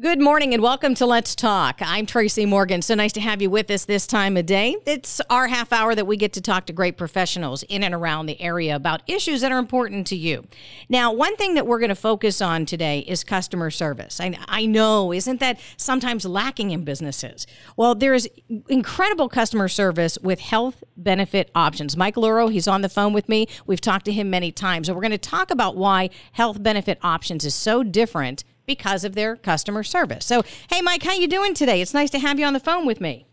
Good 0.00 0.20
morning 0.20 0.52
and 0.54 0.60
welcome 0.60 0.96
to 0.96 1.06
Let's 1.06 1.36
Talk. 1.36 1.78
I'm 1.80 2.04
Tracy 2.04 2.46
Morgan. 2.46 2.82
So 2.82 2.96
nice 2.96 3.12
to 3.12 3.20
have 3.20 3.40
you 3.40 3.48
with 3.48 3.70
us 3.70 3.84
this 3.84 4.08
time 4.08 4.36
of 4.36 4.44
day. 4.44 4.74
It's 4.86 5.20
our 5.30 5.46
half 5.46 5.72
hour 5.72 5.94
that 5.94 6.08
we 6.08 6.16
get 6.16 6.32
to 6.32 6.40
talk 6.40 6.66
to 6.66 6.72
great 6.72 6.96
professionals 6.96 7.62
in 7.62 7.84
and 7.84 7.94
around 7.94 8.26
the 8.26 8.40
area 8.40 8.74
about 8.74 9.08
issues 9.08 9.40
that 9.42 9.52
are 9.52 9.58
important 9.60 10.08
to 10.08 10.16
you. 10.16 10.48
Now, 10.88 11.12
one 11.12 11.36
thing 11.36 11.54
that 11.54 11.68
we're 11.68 11.78
going 11.78 11.90
to 11.90 11.94
focus 11.94 12.42
on 12.42 12.66
today 12.66 13.04
is 13.06 13.22
customer 13.22 13.70
service. 13.70 14.20
I, 14.20 14.36
I 14.48 14.66
know, 14.66 15.12
isn't 15.12 15.38
that 15.38 15.60
sometimes 15.76 16.24
lacking 16.24 16.72
in 16.72 16.82
businesses? 16.82 17.46
Well, 17.76 17.94
there's 17.94 18.26
incredible 18.68 19.28
customer 19.28 19.68
service 19.68 20.18
with 20.18 20.40
health 20.40 20.82
benefit 20.96 21.52
options. 21.54 21.96
Mike 21.96 22.16
Luro, 22.16 22.50
he's 22.50 22.66
on 22.66 22.82
the 22.82 22.88
phone 22.88 23.12
with 23.12 23.28
me. 23.28 23.46
We've 23.64 23.80
talked 23.80 24.06
to 24.06 24.12
him 24.12 24.28
many 24.28 24.50
times, 24.50 24.88
and 24.88 24.96
we're 24.96 25.02
going 25.02 25.12
to 25.12 25.18
talk 25.18 25.52
about 25.52 25.76
why 25.76 26.10
health 26.32 26.60
benefit 26.60 26.98
options 27.02 27.44
is 27.44 27.54
so 27.54 27.84
different 27.84 28.42
because 28.66 29.04
of 29.04 29.14
their 29.14 29.36
customer 29.36 29.82
service. 29.82 30.24
So, 30.24 30.42
hey, 30.70 30.80
Mike, 30.82 31.02
how 31.02 31.12
you 31.12 31.28
doing 31.28 31.54
today? 31.54 31.80
It's 31.80 31.94
nice 31.94 32.10
to 32.10 32.18
have 32.18 32.38
you 32.38 32.46
on 32.46 32.52
the 32.52 32.60
phone 32.60 32.86
with 32.86 33.00
me. 33.00 33.26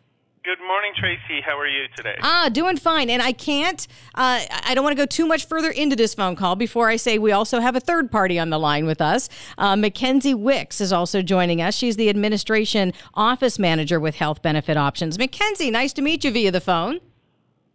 Good 0.44 0.58
morning, 0.66 0.92
Tracy. 0.98 1.40
How 1.46 1.56
are 1.60 1.68
you 1.68 1.86
today? 1.96 2.16
Ah, 2.24 2.50
doing 2.52 2.76
fine. 2.76 3.12
And 3.12 3.22
I 3.22 3.32
can't, 3.32 3.88
uh, 4.16 4.42
I 4.64 4.74
don't 4.74 4.84
want 4.84 4.98
to 4.98 5.00
go 5.00 5.06
too 5.06 5.28
much 5.28 5.46
further 5.46 5.70
into 5.70 5.96
this 5.96 6.16
phone 6.16 6.36
call 6.36 6.56
before 6.56 6.90
I 6.90 6.96
say 6.96 7.20
we 7.20 7.32
also 7.32 7.60
have 7.60 7.76
a 7.76 7.80
third 7.80 8.12
party 8.12 8.40
on 8.40 8.50
the 8.50 8.58
line 8.58 8.88
with 8.88 9.02
us. 9.02 9.30
Uh, 9.60 9.76
Mackenzie 9.76 10.34
Wicks 10.34 10.82
is 10.82 10.92
also 10.92 11.22
joining 11.22 11.62
us. 11.62 11.76
She's 11.76 11.96
the 11.96 12.10
administration 12.10 12.92
office 13.14 13.60
manager 13.60 14.00
with 14.00 14.16
Health 14.16 14.42
Benefit 14.42 14.78
Options. 14.78 15.20
Mackenzie, 15.20 15.70
nice 15.70 15.94
to 15.94 16.02
meet 16.02 16.24
you 16.24 16.32
via 16.32 16.52
the 16.52 16.60
phone. 16.60 17.02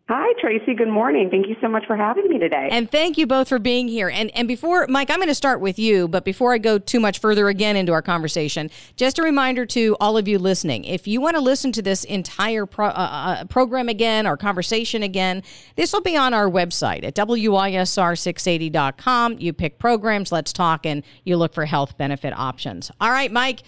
Hi, 0.09 0.33
Tracy. 0.41 0.75
Good 0.75 0.87
morning. 0.87 1.31
Thank 1.31 1.49
you 1.49 1.57
so 1.61 1.67
much 1.67 1.85
for 1.85 1.97
having 1.97 2.29
me 2.29 2.39
today. 2.39 2.69
And 2.71 2.89
thank 2.89 3.19
you 3.19 3.27
both 3.27 3.49
for 3.49 3.59
being 3.59 3.89
here. 3.89 4.09
And 4.09 4.31
and 4.37 4.47
before 4.47 4.87
Mike, 4.89 5.11
I'm 5.11 5.17
going 5.17 5.27
to 5.27 5.35
start 5.35 5.61
with 5.61 5.81
you, 5.81 6.07
but 6.07 6.25
before 6.25 6.55
I 6.55 6.59
go 6.59 6.79
too 6.79 7.01
much 7.01 7.19
further 7.19 7.49
again 7.49 7.75
into 7.75 7.91
our 7.91 8.03
conversation, 8.03 8.71
just 8.95 9.19
a 9.19 9.25
reminder 9.25 9.67
to 9.67 9.97
all 9.99 10.17
of 10.17 10.29
you 10.29 10.39
listening: 10.39 10.85
if 10.85 11.09
you 11.09 11.21
want 11.21 11.35
to 11.35 11.41
listen 11.41 11.73
to 11.73 11.83
this 11.83 12.05
entire 12.05 12.67
pro, 12.67 12.87
uh, 12.87 12.91
uh, 12.91 13.45
program 13.47 13.89
again 13.89 14.29
or 14.29 14.37
conversation 14.37 15.03
again, 15.03 15.43
this 15.75 15.93
will 15.93 16.03
be 16.03 16.17
on 16.17 16.33
our 16.33 16.49
website 16.49 17.03
at 17.03 17.17
wisr680.com. 17.17 19.39
You 19.41 19.53
pick 19.53 19.81
programs, 19.81 20.31
let's 20.31 20.53
talk, 20.53 20.87
and 20.87 21.03
you 21.25 21.37
look 21.37 21.53
for 21.53 21.65
health 21.65 21.99
benefit 21.99 22.33
options. 22.33 22.93
All 23.01 23.11
right, 23.11 23.33
Mike. 23.33 23.65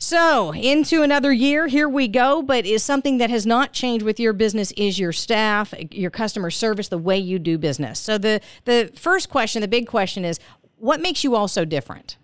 So, 0.00 0.54
into 0.54 1.02
another 1.02 1.32
year, 1.32 1.66
here 1.66 1.88
we 1.88 2.06
go. 2.06 2.40
But 2.40 2.64
is 2.64 2.84
something 2.84 3.18
that 3.18 3.30
has 3.30 3.44
not 3.44 3.72
changed 3.72 4.04
with 4.04 4.20
your 4.20 4.32
business 4.32 4.70
is 4.72 4.96
your 4.96 5.12
staff, 5.12 5.74
your 5.90 6.12
customer 6.12 6.50
service, 6.50 6.86
the 6.86 6.98
way 6.98 7.18
you 7.18 7.40
do 7.40 7.58
business. 7.58 7.98
So, 7.98 8.16
the 8.16 8.40
the 8.64 8.92
first 8.94 9.28
question, 9.28 9.60
the 9.60 9.66
big 9.66 9.88
question 9.88 10.24
is, 10.24 10.38
what 10.78 11.00
makes 11.00 11.24
you 11.24 11.34
all 11.34 11.48
so 11.48 11.64
different? 11.64 12.16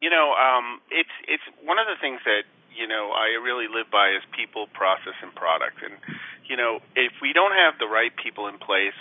You 0.00 0.08
know, 0.08 0.32
um, 0.32 0.80
it's 0.90 1.12
it's 1.28 1.42
one 1.62 1.78
of 1.78 1.84
the 1.86 2.00
things 2.00 2.20
that 2.24 2.44
you 2.74 2.88
know 2.88 3.12
I 3.12 3.36
really 3.44 3.68
live 3.68 3.90
by 3.92 4.08
is 4.16 4.22
people, 4.34 4.66
process, 4.72 5.14
and 5.22 5.34
product. 5.34 5.76
And 5.84 5.92
you 6.48 6.56
know, 6.56 6.80
if 6.96 7.12
we 7.20 7.34
don't 7.34 7.52
have 7.52 7.74
the 7.78 7.86
right 7.86 8.12
people 8.16 8.48
in 8.48 8.56
place, 8.56 8.96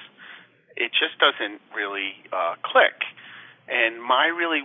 it 0.75 0.91
just 0.91 1.17
doesn't 1.19 1.61
really 1.73 2.11
uh, 2.33 2.55
click. 2.63 2.99
And 3.69 4.03
my 4.03 4.27
really 4.27 4.63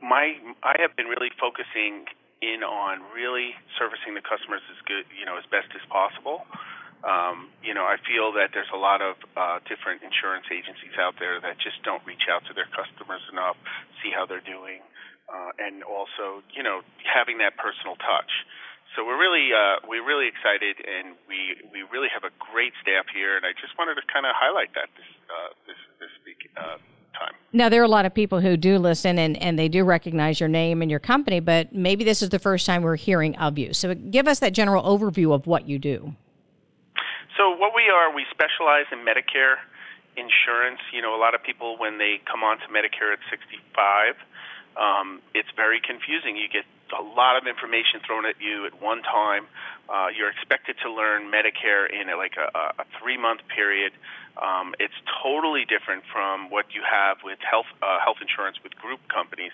my 0.00 0.38
I 0.62 0.76
have 0.78 0.94
been 0.94 1.06
really 1.06 1.30
focusing 1.40 2.06
in 2.42 2.62
on 2.62 3.02
really 3.14 3.54
servicing 3.78 4.14
the 4.14 4.24
customers 4.24 4.62
as 4.70 4.80
good, 4.86 5.06
you 5.14 5.26
know, 5.26 5.36
as 5.36 5.46
best 5.50 5.70
as 5.74 5.84
possible. 5.90 6.46
Um, 7.04 7.52
you 7.60 7.76
know, 7.76 7.84
I 7.84 8.00
feel 8.00 8.32
that 8.40 8.56
there's 8.56 8.70
a 8.72 8.80
lot 8.80 9.04
of 9.04 9.20
uh, 9.36 9.60
different 9.68 10.00
insurance 10.00 10.48
agencies 10.48 10.96
out 10.96 11.20
there 11.20 11.36
that 11.36 11.60
just 11.60 11.84
don't 11.84 12.00
reach 12.08 12.32
out 12.32 12.48
to 12.48 12.56
their 12.56 12.68
customers 12.72 13.20
enough, 13.28 13.60
see 14.00 14.08
how 14.08 14.24
they're 14.24 14.44
doing, 14.44 14.80
uh, 15.28 15.52
and 15.60 15.84
also, 15.84 16.40
you 16.56 16.64
know, 16.64 16.80
having 17.04 17.44
that 17.44 17.60
personal 17.60 18.00
touch. 18.00 18.32
So 18.96 19.04
we're 19.04 19.18
really 19.18 19.50
uh, 19.50 19.82
we're 19.84 20.06
really 20.06 20.30
excited, 20.30 20.78
and 20.80 21.18
we 21.26 21.58
we 21.74 21.82
really 21.90 22.08
have 22.14 22.22
a 22.22 22.32
great 22.38 22.72
staff 22.80 23.10
here, 23.10 23.36
and 23.36 23.44
I 23.44 23.50
just 23.58 23.74
wanted 23.76 23.98
to 23.98 24.06
kind 24.06 24.24
of 24.24 24.32
highlight 24.38 24.70
that 24.78 24.88
this 24.94 25.10
uh, 25.26 25.50
this 25.66 25.80
this 25.98 26.12
speak, 26.22 26.46
uh, 26.56 26.78
time. 27.18 27.34
Now, 27.54 27.68
there 27.68 27.80
are 27.80 27.84
a 27.84 27.88
lot 27.88 28.04
of 28.04 28.12
people 28.12 28.40
who 28.40 28.56
do 28.56 28.78
listen 28.78 29.16
and, 29.16 29.40
and 29.40 29.56
they 29.56 29.68
do 29.68 29.84
recognize 29.84 30.40
your 30.40 30.48
name 30.48 30.82
and 30.82 30.90
your 30.90 30.98
company, 30.98 31.38
but 31.38 31.72
maybe 31.72 32.02
this 32.02 32.20
is 32.20 32.30
the 32.30 32.40
first 32.40 32.66
time 32.66 32.82
we're 32.82 32.96
hearing 32.96 33.36
of 33.36 33.56
you. 33.56 33.72
So, 33.72 33.94
give 33.94 34.26
us 34.26 34.40
that 34.40 34.52
general 34.54 34.82
overview 34.82 35.32
of 35.32 35.46
what 35.46 35.68
you 35.68 35.78
do. 35.78 36.16
So, 37.38 37.54
what 37.54 37.70
we 37.70 37.88
are, 37.94 38.12
we 38.12 38.26
specialize 38.32 38.86
in 38.90 39.06
Medicare 39.06 39.62
insurance. 40.16 40.80
You 40.92 41.00
know, 41.00 41.14
a 41.14 41.20
lot 41.20 41.36
of 41.36 41.44
people, 41.44 41.78
when 41.78 41.98
they 41.98 42.20
come 42.26 42.42
on 42.42 42.58
to 42.58 42.66
Medicare 42.74 43.12
at 43.14 43.22
65, 43.30 44.18
um, 44.74 45.22
it's 45.32 45.48
very 45.54 45.80
confusing. 45.80 46.36
You 46.36 46.48
get 46.50 46.66
a 46.94 47.02
lot 47.02 47.36
of 47.36 47.46
information 47.46 48.00
thrown 48.06 48.26
at 48.26 48.40
you 48.40 48.66
at 48.66 48.80
one 48.80 49.02
time. 49.02 49.46
Uh, 49.88 50.08
you're 50.16 50.30
expected 50.30 50.76
to 50.82 50.90
learn 50.90 51.30
Medicare 51.30 51.90
in 51.90 52.08
a, 52.08 52.16
like 52.16 52.36
a, 52.38 52.80
a 52.80 52.84
three 53.00 53.18
month 53.18 53.40
period. 53.54 53.92
Um, 54.40 54.74
it's 54.80 54.96
totally 55.22 55.64
different 55.64 56.02
from 56.10 56.50
what 56.50 56.66
you 56.74 56.82
have 56.82 57.18
with 57.22 57.38
health 57.38 57.70
uh, 57.82 58.00
health 58.02 58.18
insurance 58.20 58.56
with 58.62 58.74
group 58.76 59.00
companies. 59.08 59.52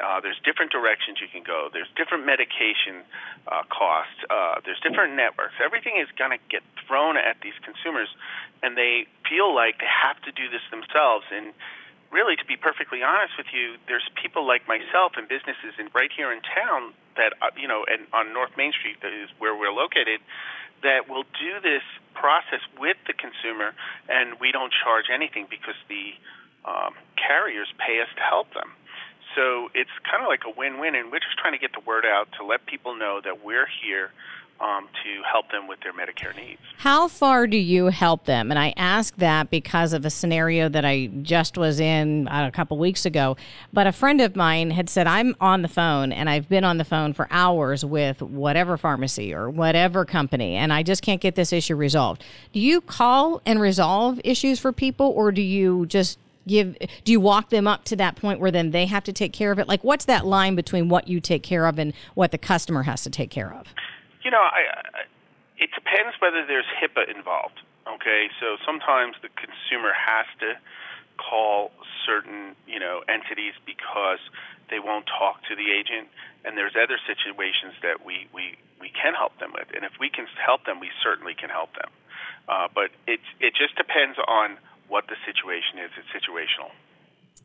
Uh, 0.00 0.20
there's 0.20 0.40
different 0.44 0.72
directions 0.72 1.20
you 1.20 1.28
can 1.28 1.42
go. 1.44 1.68
There's 1.72 1.90
different 1.96 2.24
medication 2.24 3.04
uh, 3.46 3.62
costs. 3.68 4.16
Uh, 4.30 4.60
there's 4.64 4.80
different 4.80 5.14
networks. 5.14 5.54
Everything 5.62 6.00
is 6.00 6.08
going 6.16 6.32
to 6.32 6.40
get 6.48 6.62
thrown 6.86 7.16
at 7.16 7.36
these 7.42 7.56
consumers, 7.60 8.08
and 8.62 8.76
they 8.76 9.04
feel 9.28 9.54
like 9.54 9.78
they 9.78 9.90
have 9.90 10.16
to 10.24 10.32
do 10.32 10.48
this 10.48 10.64
themselves. 10.72 11.26
And 11.28 11.52
really, 12.10 12.36
to 12.36 12.44
be 12.44 12.56
perfectly 12.56 13.02
honest 13.02 13.34
with 13.38 13.46
you, 13.54 13.78
there's 13.86 14.06
people 14.20 14.46
like 14.46 14.66
myself 14.66 15.14
and 15.16 15.28
businesses 15.28 15.78
in 15.78 15.88
right 15.94 16.10
here 16.10 16.32
in 16.32 16.42
town 16.42 16.92
that 17.16 17.34
uh, 17.42 17.50
you 17.56 17.66
know, 17.66 17.86
and 17.86 18.06
on 18.12 18.32
North 18.32 18.54
Main 18.56 18.72
Street 18.72 18.98
that 19.02 19.12
is 19.12 19.30
where 19.38 19.54
we're 19.54 19.72
located, 19.72 20.20
that 20.82 21.08
will 21.08 21.24
do 21.38 21.60
this 21.62 21.82
process 22.14 22.60
with 22.78 22.96
the 23.06 23.14
consumer, 23.14 23.74
and 24.08 24.40
we 24.40 24.52
don't 24.52 24.72
charge 24.72 25.06
anything 25.12 25.46
because 25.48 25.78
the 25.88 26.12
um, 26.64 26.94
carriers 27.16 27.68
pay 27.78 28.00
us 28.00 28.08
to 28.16 28.22
help 28.22 28.52
them. 28.54 28.72
So 29.36 29.70
it's 29.74 29.92
kind 30.10 30.22
of 30.22 30.28
like 30.28 30.42
a 30.42 30.50
win-win, 30.50 30.94
and 30.94 31.12
we're 31.12 31.22
just 31.22 31.38
trying 31.38 31.54
to 31.54 31.62
get 31.62 31.72
the 31.72 31.84
word 31.86 32.04
out 32.04 32.28
to 32.38 32.44
let 32.44 32.66
people 32.66 32.96
know 32.96 33.20
that 33.22 33.44
we're 33.44 33.68
here 33.82 34.10
um, 34.60 34.88
to 35.02 35.22
help 35.30 35.50
them 35.50 35.66
with 35.66 35.80
their 35.80 35.92
Medicare 35.92 36.36
needs. 36.36 36.60
How 36.76 37.08
far 37.08 37.46
do 37.46 37.56
you 37.56 37.86
help 37.86 38.26
them? 38.26 38.50
And 38.50 38.58
I 38.58 38.74
ask 38.76 39.16
that 39.16 39.50
because 39.50 39.92
of 39.92 40.04
a 40.04 40.10
scenario 40.10 40.68
that 40.68 40.84
I 40.84 41.06
just 41.22 41.56
was 41.56 41.80
in 41.80 42.28
uh, 42.28 42.46
a 42.46 42.50
couple 42.50 42.76
weeks 42.78 43.06
ago. 43.06 43.36
But 43.72 43.86
a 43.86 43.92
friend 43.92 44.20
of 44.20 44.36
mine 44.36 44.70
had 44.70 44.90
said, 44.90 45.06
I'm 45.06 45.34
on 45.40 45.62
the 45.62 45.68
phone 45.68 46.12
and 46.12 46.28
I've 46.28 46.48
been 46.48 46.64
on 46.64 46.78
the 46.78 46.84
phone 46.84 47.14
for 47.14 47.26
hours 47.30 47.84
with 47.84 48.20
whatever 48.20 48.76
pharmacy 48.76 49.32
or 49.32 49.48
whatever 49.48 50.04
company, 50.04 50.56
and 50.56 50.72
I 50.72 50.82
just 50.82 51.02
can't 51.02 51.20
get 51.20 51.34
this 51.34 51.52
issue 51.52 51.76
resolved. 51.76 52.22
Do 52.52 52.60
you 52.60 52.80
call 52.80 53.40
and 53.46 53.60
resolve 53.60 54.20
issues 54.24 54.58
for 54.58 54.72
people, 54.72 55.06
or 55.06 55.32
do 55.32 55.42
you 55.42 55.86
just 55.86 56.18
give 56.46 56.76
do 57.04 57.12
you 57.12 57.20
walk 57.20 57.50
them 57.50 57.66
up 57.66 57.84
to 57.84 57.96
that 57.96 58.16
point 58.16 58.40
where 58.40 58.50
then 58.50 58.70
they 58.70 58.86
have 58.86 59.04
to 59.04 59.12
take 59.12 59.32
care 59.32 59.52
of 59.52 59.58
it 59.58 59.68
like 59.68 59.84
what's 59.84 60.06
that 60.06 60.24
line 60.24 60.54
between 60.54 60.88
what 60.88 61.06
you 61.06 61.20
take 61.20 61.42
care 61.42 61.66
of 61.66 61.78
and 61.78 61.92
what 62.14 62.32
the 62.32 62.38
customer 62.38 62.84
has 62.84 63.02
to 63.02 63.10
take 63.10 63.30
care 63.30 63.52
of 63.52 63.74
you 64.22 64.30
know, 64.30 64.40
I, 64.40 64.62
I, 64.72 65.02
it 65.58 65.70
depends 65.74 66.16
whether 66.20 66.44
there's 66.46 66.68
HIPAA 66.80 67.14
involved. 67.14 67.60
Okay, 67.88 68.28
so 68.38 68.56
sometimes 68.64 69.16
the 69.22 69.28
consumer 69.34 69.92
has 69.92 70.26
to 70.40 70.54
call 71.16 71.70
certain 72.06 72.56
you 72.66 72.78
know 72.78 73.02
entities 73.08 73.52
because 73.66 74.20
they 74.70 74.78
won't 74.78 75.06
talk 75.06 75.42
to 75.48 75.56
the 75.56 75.72
agent, 75.72 76.08
and 76.44 76.56
there's 76.56 76.76
other 76.76 76.98
situations 77.06 77.74
that 77.82 78.04
we 78.04 78.28
we 78.32 78.56
we 78.80 78.88
can 78.90 79.14
help 79.14 79.36
them 79.38 79.52
with, 79.52 79.68
and 79.74 79.84
if 79.84 79.92
we 80.00 80.08
can 80.08 80.26
help 80.38 80.64
them, 80.64 80.80
we 80.80 80.90
certainly 81.02 81.34
can 81.34 81.50
help 81.50 81.72
them. 81.74 81.90
Uh, 82.48 82.68
but 82.72 82.90
it 83.06 83.20
it 83.40 83.54
just 83.56 83.76
depends 83.76 84.18
on 84.28 84.56
what 84.88 85.06
the 85.08 85.16
situation 85.24 85.78
is. 85.80 85.90
It's 85.96 86.08
situational. 86.12 86.72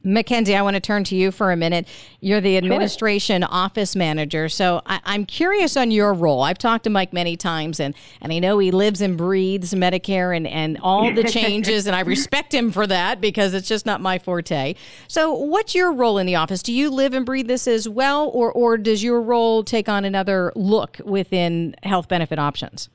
Mackenzie, 0.06 0.56
I 0.56 0.62
want 0.62 0.76
to 0.76 0.80
turn 0.80 1.04
to 1.06 1.16
you 1.16 1.32
for 1.32 1.52
a 1.52 1.58
minute. 1.58 1.88
You're 2.22 2.40
the 2.40 2.58
administration 2.58 3.42
sure. 3.42 3.50
office 3.52 3.96
manager. 3.96 4.48
So 4.48 4.82
I, 4.86 5.00
am 5.06 5.26
curious 5.26 5.76
on 5.76 5.90
your 5.90 6.14
role. 6.14 6.44
I've 6.44 6.60
talked 6.60 6.84
to 6.84 6.90
Mike 6.92 7.12
many 7.12 7.36
times, 7.36 7.80
and, 7.80 7.96
and 8.22 8.32
I 8.32 8.40
know 8.40 8.60
he 8.60 8.70
lives 8.70 9.02
and 9.02 9.18
breathes 9.18 9.74
Medicare 9.74 10.36
and, 10.36 10.46
and 10.46 10.78
all 10.82 11.12
the 11.14 11.24
changes, 11.30 11.88
and 11.88 11.96
I 11.96 12.02
respect 12.02 12.54
him 12.54 12.72
for 12.72 12.86
that 12.86 13.20
because 13.20 13.54
it's 13.56 13.68
just 13.68 13.86
not 13.86 14.00
my 14.00 14.20
forte. 14.20 14.76
So, 15.08 15.34
what's 15.34 15.74
your 15.74 15.92
role 15.92 16.20
in 16.20 16.28
the 16.28 16.36
office? 16.36 16.62
Do 16.62 16.72
you 16.72 16.92
live 16.92 17.14
and 17.14 17.26
breathe 17.26 17.48
this 17.48 17.68
as 17.68 17.90
well, 17.90 18.30
or, 18.30 18.52
or 18.52 18.78
does 18.78 19.04
your 19.04 19.22
role 19.22 19.64
take 19.64 19.90
on 19.90 20.06
another 20.06 20.54
look 20.56 21.02
within 21.04 21.76
health 21.82 22.08
benefit 22.08 22.38
options? 22.38 22.90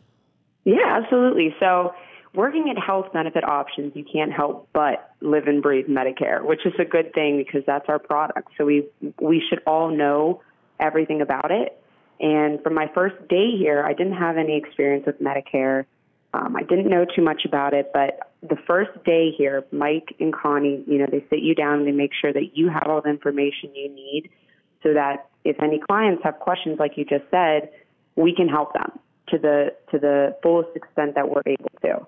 Yeah, 0.64 1.00
absolutely. 1.02 1.54
So, 1.58 1.92
working 2.34 2.72
at 2.74 2.82
health 2.82 3.12
benefit 3.12 3.44
options, 3.44 3.92
you 3.94 4.04
can't 4.04 4.32
help 4.32 4.68
but 4.72 5.14
live 5.20 5.46
and 5.46 5.62
breathe 5.62 5.86
Medicare, 5.86 6.44
which 6.44 6.64
is 6.64 6.72
a 6.78 6.84
good 6.84 7.12
thing 7.14 7.38
because 7.38 7.62
that's 7.66 7.88
our 7.88 7.98
product. 7.98 8.48
So 8.56 8.64
we 8.64 8.88
we 9.20 9.42
should 9.48 9.60
all 9.66 9.90
know 9.90 10.42
everything 10.78 11.20
about 11.20 11.50
it. 11.50 11.76
And 12.20 12.62
from 12.62 12.74
my 12.74 12.90
first 12.94 13.16
day 13.28 13.56
here, 13.58 13.82
I 13.82 13.94
didn't 13.94 14.16
have 14.16 14.36
any 14.36 14.56
experience 14.56 15.06
with 15.06 15.20
Medicare. 15.20 15.86
Um, 16.32 16.54
I 16.54 16.62
didn't 16.62 16.88
know 16.88 17.04
too 17.04 17.22
much 17.22 17.42
about 17.44 17.72
it, 17.72 17.90
but 17.92 18.30
the 18.42 18.56
first 18.66 18.90
day 19.04 19.30
here, 19.36 19.64
Mike 19.72 20.14
and 20.20 20.32
Connie, 20.32 20.84
you 20.86 20.98
know, 20.98 21.06
they 21.10 21.24
sit 21.28 21.40
you 21.40 21.54
down 21.54 21.78
and 21.78 21.86
they 21.86 21.92
make 21.92 22.12
sure 22.20 22.32
that 22.32 22.56
you 22.56 22.68
have 22.68 22.84
all 22.86 23.00
the 23.00 23.10
information 23.10 23.74
you 23.74 23.88
need 23.88 24.30
so 24.82 24.94
that 24.94 25.28
if 25.44 25.60
any 25.60 25.80
clients 25.80 26.22
have 26.22 26.38
questions 26.38 26.78
like 26.78 26.92
you 26.96 27.04
just 27.04 27.24
said, 27.30 27.70
we 28.16 28.34
can 28.34 28.48
help 28.48 28.74
them 28.74 28.98
to 29.30 29.38
the 29.38 29.74
to 29.90 29.98
the 29.98 30.36
fullest 30.42 30.76
extent 30.76 31.14
that 31.14 31.28
we're 31.28 31.42
able 31.46 31.70
to. 31.82 32.06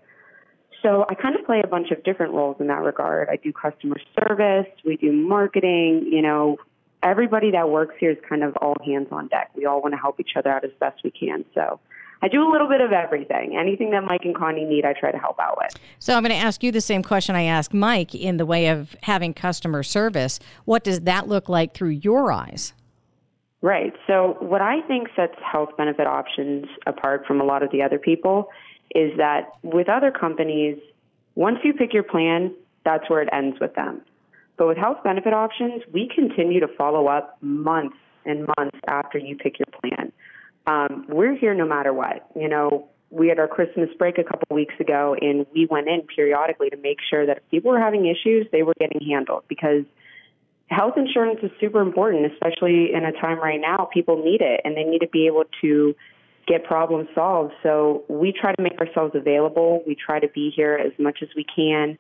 So 0.83 1.07
I 1.09 1.15
kind 1.15 1.37
of 1.37 1.47
play 1.47 1.63
a 1.63 1.67
bunch 1.67 1.91
of 1.91 2.03
different 2.03 2.33
roles 2.33 2.57
in 2.59 2.67
that 2.67 2.83
regard. 2.83 3.29
I 3.29 3.37
do 3.37 3.53
customer 3.53 3.97
service, 4.19 4.67
we 4.85 4.97
do 4.97 5.13
marketing, 5.13 6.09
you 6.11 6.23
know, 6.23 6.59
everybody 7.03 7.51
that 7.53 7.69
works 7.71 7.95
here 7.99 8.11
is 8.11 8.19
kind 8.29 8.43
of 8.43 8.57
all 8.57 8.77
hands 8.85 9.09
on 9.11 9.29
deck. 9.29 9.51
We 9.55 9.67
all 9.67 9.81
want 9.81 9.93
to 9.95 9.99
help 9.99 10.21
each 10.21 10.33
other 10.37 10.51
out 10.51 10.65
as 10.65 10.71
best 10.81 11.03
we 11.05 11.11
can. 11.11 11.45
So 11.55 11.81
I 12.21 12.29
do 12.29 12.43
a 12.43 12.51
little 12.51 12.69
bit 12.69 12.81
of 12.81 12.93
everything. 12.93 13.57
Anything 13.59 13.91
that 13.91 14.05
Mike 14.05 14.25
and 14.25 14.35
Connie 14.35 14.65
need, 14.65 14.85
I 14.85 14.93
try 14.93 15.11
to 15.11 15.19
help 15.19 15.39
out 15.41 15.59
with. 15.61 15.75
So 15.99 16.15
I'm 16.17 16.23
going 16.23 16.31
to 16.31 16.37
ask 16.37 16.63
you 16.63 16.71
the 16.71 16.81
same 16.81 17.03
question 17.03 17.35
I 17.35 17.43
asked 17.43 17.75
Mike 17.75 18.15
in 18.15 18.37
the 18.37 18.47
way 18.47 18.69
of 18.69 18.95
having 19.03 19.35
customer 19.35 19.83
service. 19.83 20.39
What 20.65 20.85
does 20.85 21.01
that 21.03 21.29
look 21.29 21.49
like 21.49 21.75
through 21.75 21.91
your 21.91 22.31
eyes? 22.31 22.73
Right. 23.61 23.93
So 24.07 24.37
what 24.41 24.61
I 24.61 24.81
think 24.83 25.09
sets 25.15 25.35
health 25.41 25.71
benefit 25.77 26.07
options 26.07 26.67
apart 26.87 27.27
from 27.27 27.41
a 27.41 27.45
lot 27.45 27.63
of 27.63 27.71
the 27.71 27.83
other 27.83 27.99
people 27.99 28.49
is 28.95 29.17
that 29.17 29.53
with 29.63 29.89
other 29.89 30.11
companies, 30.11 30.79
once 31.35 31.59
you 31.65 31.73
pick 31.73 31.93
your 31.93 32.03
plan, 32.03 32.55
that's 32.85 33.09
where 33.09 33.23
it 33.23 33.29
ends 33.33 33.59
with 33.61 33.75
them. 33.75 34.03
But 34.57 34.69
with 34.69 34.77
health 34.77 34.99
benefit 35.03 35.33
options, 35.33 35.83
we 35.93 36.11
continue 36.15 36.61
to 36.61 36.69
follow 36.69 37.07
up 37.07 37.37
months 37.41 37.97
and 38.25 38.47
months 38.59 38.79
after 38.87 39.19
you 39.19 39.37
pick 39.37 39.59
your 39.59 39.67
plan. 39.81 40.13
Um, 40.67 41.07
we're 41.09 41.35
here 41.35 41.55
no 41.55 41.67
matter 41.67 41.93
what. 41.93 42.31
You 42.37 42.49
know, 42.49 42.89
we 43.11 43.29
had 43.29 43.39
our 43.39 43.49
Christmas 43.49 43.89
break 43.99 44.19
a 44.19 44.25
couple 44.25 44.55
weeks 44.55 44.75
ago, 44.81 45.17
and 45.21 45.47
we 45.55 45.67
went 45.67 45.89
in 45.89 46.03
periodically 46.03 46.71
to 46.71 46.77
make 46.77 46.99
sure 47.09 47.27
that 47.27 47.39
if 47.39 47.51
people 47.51 47.71
were 47.71 47.81
having 47.81 48.07
issues, 48.07 48.47
they 48.53 48.63
were 48.63 48.75
getting 48.79 49.01
handled 49.07 49.45
because 49.49 49.85
health 50.69 50.95
insurance 50.97 51.41
is 51.43 51.51
super 51.61 51.81
important, 51.81 52.33
especially 52.33 52.93
in 52.93 53.05
a 53.05 53.13
time 53.13 53.39
right 53.39 53.61
now. 53.61 53.89
People 53.93 54.23
need 54.25 54.41
it, 54.41 54.61
and 54.65 54.77
they 54.77 54.85
need 54.85 55.01
to 55.01 55.09
be 55.09 55.27
able 55.27 55.45
to 55.61 55.95
get 56.53 56.65
problems 56.65 57.09
solved. 57.15 57.55
So 57.63 58.05
we 58.09 58.33
try 58.33 58.53
to 58.55 58.63
make 58.63 58.79
ourselves 58.79 59.15
available. 59.15 59.83
We 59.87 59.95
try 59.95 60.21
to 60.21 60.29
be 60.29 60.53
here 60.55 60.75
as 60.75 60.93
much 60.99 61.19
as 61.23 61.29
we 61.35 61.45
can, 61.45 61.99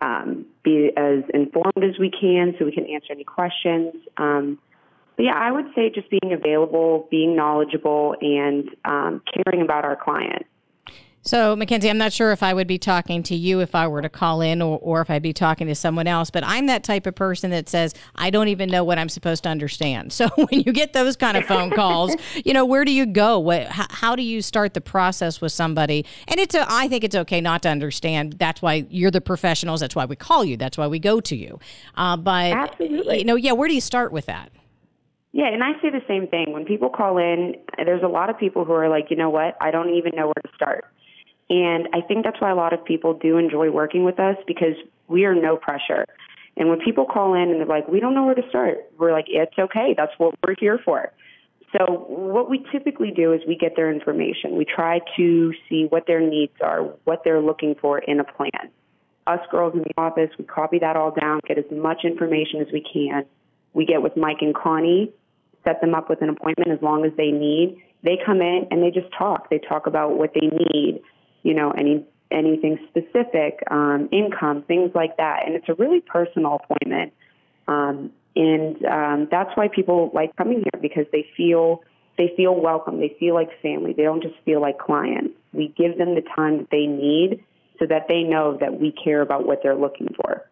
um, 0.00 0.46
be 0.64 0.90
as 0.96 1.22
informed 1.32 1.84
as 1.84 1.98
we 1.98 2.10
can, 2.10 2.54
so 2.58 2.64
we 2.64 2.72
can 2.72 2.86
answer 2.86 3.12
any 3.12 3.24
questions. 3.24 3.94
Um, 4.16 4.58
but 5.16 5.24
yeah, 5.26 5.34
I 5.34 5.52
would 5.52 5.66
say 5.74 5.90
just 5.94 6.10
being 6.10 6.32
available, 6.32 7.06
being 7.10 7.36
knowledgeable, 7.36 8.16
and 8.20 8.68
um, 8.84 9.22
caring 9.32 9.62
about 9.62 9.84
our 9.84 9.96
client. 9.96 10.46
So, 11.24 11.54
Mackenzie, 11.54 11.88
I'm 11.88 11.98
not 11.98 12.12
sure 12.12 12.32
if 12.32 12.42
I 12.42 12.52
would 12.52 12.66
be 12.66 12.78
talking 12.78 13.22
to 13.24 13.36
you 13.36 13.60
if 13.60 13.76
I 13.76 13.86
were 13.86 14.02
to 14.02 14.08
call 14.08 14.40
in 14.40 14.60
or, 14.60 14.80
or 14.82 15.00
if 15.02 15.08
I'd 15.08 15.22
be 15.22 15.32
talking 15.32 15.68
to 15.68 15.74
someone 15.74 16.08
else, 16.08 16.30
but 16.30 16.42
I'm 16.44 16.66
that 16.66 16.82
type 16.82 17.06
of 17.06 17.14
person 17.14 17.52
that 17.52 17.68
says, 17.68 17.94
I 18.16 18.28
don't 18.30 18.48
even 18.48 18.68
know 18.68 18.82
what 18.82 18.98
I'm 18.98 19.08
supposed 19.08 19.44
to 19.44 19.48
understand. 19.48 20.12
So, 20.22 20.28
when 20.36 20.60
you 20.60 20.72
get 20.72 20.92
those 20.92 21.16
kind 21.16 21.36
of 21.36 21.44
phone 21.46 21.70
calls, 21.70 22.14
you 22.44 22.52
know, 22.52 22.64
where 22.64 22.84
do 22.84 22.92
you 22.92 23.06
go? 23.06 23.40
What, 23.40 23.66
how, 23.66 23.86
how, 23.90 24.16
do 24.16 24.22
you 24.22 24.40
start 24.40 24.74
the 24.74 24.80
process 24.80 25.40
with 25.40 25.50
somebody? 25.50 26.06
And 26.28 26.38
it's, 26.38 26.54
a, 26.54 26.64
I 26.68 26.86
think 26.86 27.02
it's 27.02 27.16
okay 27.16 27.40
not 27.40 27.62
to 27.62 27.68
understand. 27.68 28.34
That's 28.34 28.62
why 28.62 28.86
you're 28.88 29.10
the 29.10 29.20
professionals. 29.20 29.80
That's 29.80 29.96
why 29.96 30.04
we 30.04 30.14
call 30.14 30.44
you. 30.44 30.56
That's 30.56 30.78
why 30.78 30.86
we 30.86 31.00
go 31.00 31.20
to 31.20 31.34
you. 31.34 31.58
Uh, 31.96 32.16
but, 32.16 32.52
Absolutely. 32.52 33.18
you 33.18 33.24
know, 33.24 33.34
yeah, 33.34 33.52
where 33.52 33.68
do 33.68 33.74
you 33.74 33.80
start 33.80 34.12
with 34.12 34.26
that? 34.26 34.50
Yeah, 35.32 35.46
and 35.46 35.64
I 35.64 35.72
say 35.80 35.90
the 35.90 36.02
same 36.06 36.28
thing. 36.28 36.52
When 36.52 36.64
people 36.64 36.90
call 36.90 37.18
in, 37.18 37.54
there's 37.78 38.02
a 38.02 38.08
lot 38.08 38.30
of 38.30 38.38
people 38.38 38.64
who 38.64 38.72
are 38.72 38.88
like, 38.88 39.06
you 39.10 39.16
know 39.16 39.30
what, 39.30 39.56
I 39.60 39.70
don't 39.70 39.94
even 39.94 40.12
know 40.14 40.26
where 40.26 40.42
to 40.44 40.50
start. 40.54 40.84
And 41.52 41.86
I 41.92 42.00
think 42.00 42.24
that's 42.24 42.40
why 42.40 42.50
a 42.50 42.54
lot 42.54 42.72
of 42.72 42.82
people 42.82 43.12
do 43.12 43.36
enjoy 43.36 43.70
working 43.70 44.04
with 44.04 44.18
us 44.18 44.36
because 44.46 44.74
we 45.06 45.26
are 45.26 45.34
no 45.34 45.58
pressure. 45.58 46.06
And 46.56 46.70
when 46.70 46.80
people 46.80 47.04
call 47.04 47.34
in 47.34 47.50
and 47.50 47.60
they're 47.60 47.66
like, 47.66 47.86
we 47.88 48.00
don't 48.00 48.14
know 48.14 48.24
where 48.24 48.34
to 48.34 48.48
start, 48.48 48.78
we're 48.98 49.12
like, 49.12 49.26
it's 49.28 49.52
okay. 49.58 49.94
That's 49.94 50.12
what 50.16 50.34
we're 50.42 50.54
here 50.58 50.80
for. 50.82 51.12
So 51.76 52.06
what 52.08 52.48
we 52.48 52.64
typically 52.72 53.10
do 53.10 53.34
is 53.34 53.42
we 53.46 53.54
get 53.54 53.76
their 53.76 53.92
information. 53.92 54.56
We 54.56 54.64
try 54.64 55.00
to 55.18 55.52
see 55.68 55.84
what 55.90 56.06
their 56.06 56.20
needs 56.20 56.54
are, 56.62 56.80
what 57.04 57.20
they're 57.22 57.42
looking 57.42 57.74
for 57.78 57.98
in 57.98 58.18
a 58.18 58.24
plan. 58.24 58.70
Us 59.26 59.40
girls 59.50 59.74
in 59.74 59.80
the 59.80 59.92
office, 59.98 60.30
we 60.38 60.46
copy 60.46 60.78
that 60.78 60.96
all 60.96 61.10
down, 61.10 61.40
get 61.46 61.58
as 61.58 61.64
much 61.70 62.04
information 62.04 62.62
as 62.62 62.68
we 62.72 62.82
can. 62.82 63.26
We 63.74 63.84
get 63.84 64.00
with 64.00 64.16
Mike 64.16 64.38
and 64.40 64.54
Connie, 64.54 65.12
set 65.64 65.82
them 65.82 65.94
up 65.94 66.08
with 66.08 66.22
an 66.22 66.30
appointment 66.30 66.70
as 66.70 66.80
long 66.80 67.04
as 67.04 67.12
they 67.18 67.30
need. 67.30 67.82
They 68.02 68.18
come 68.24 68.40
in 68.40 68.66
and 68.70 68.82
they 68.82 68.90
just 68.90 69.12
talk. 69.16 69.50
They 69.50 69.58
talk 69.58 69.86
about 69.86 70.16
what 70.16 70.32
they 70.34 70.48
need, 70.48 71.02
you 71.42 71.54
know, 71.54 71.70
any 71.70 72.06
anything 72.30 72.78
specific, 72.88 73.62
um, 73.70 74.08
income, 74.10 74.62
things 74.62 74.90
like 74.94 75.16
that. 75.18 75.46
And 75.46 75.54
it's 75.54 75.68
a 75.68 75.74
really 75.74 76.00
personal 76.00 76.60
appointment. 76.62 77.12
Um, 77.68 78.12
and 78.34 78.84
um, 78.86 79.28
that's 79.30 79.50
why 79.54 79.68
people 79.68 80.10
like 80.14 80.34
coming 80.36 80.58
here 80.58 80.80
because 80.80 81.06
they 81.12 81.26
feel 81.36 81.82
they 82.18 82.32
feel 82.36 82.54
welcome. 82.54 82.98
They 83.00 83.16
feel 83.18 83.34
like 83.34 83.48
family. 83.62 83.94
They 83.94 84.02
don't 84.02 84.22
just 84.22 84.36
feel 84.44 84.60
like 84.60 84.78
clients. 84.78 85.34
We 85.52 85.74
give 85.76 85.98
them 85.98 86.14
the 86.14 86.22
time 86.34 86.58
that 86.58 86.70
they 86.70 86.86
need 86.86 87.44
so 87.78 87.86
that 87.86 88.06
they 88.08 88.22
know 88.22 88.56
that 88.60 88.80
we 88.80 88.92
care 88.92 89.22
about 89.22 89.46
what 89.46 89.60
they're 89.62 89.76
looking 89.76 90.08
for. 90.16 90.46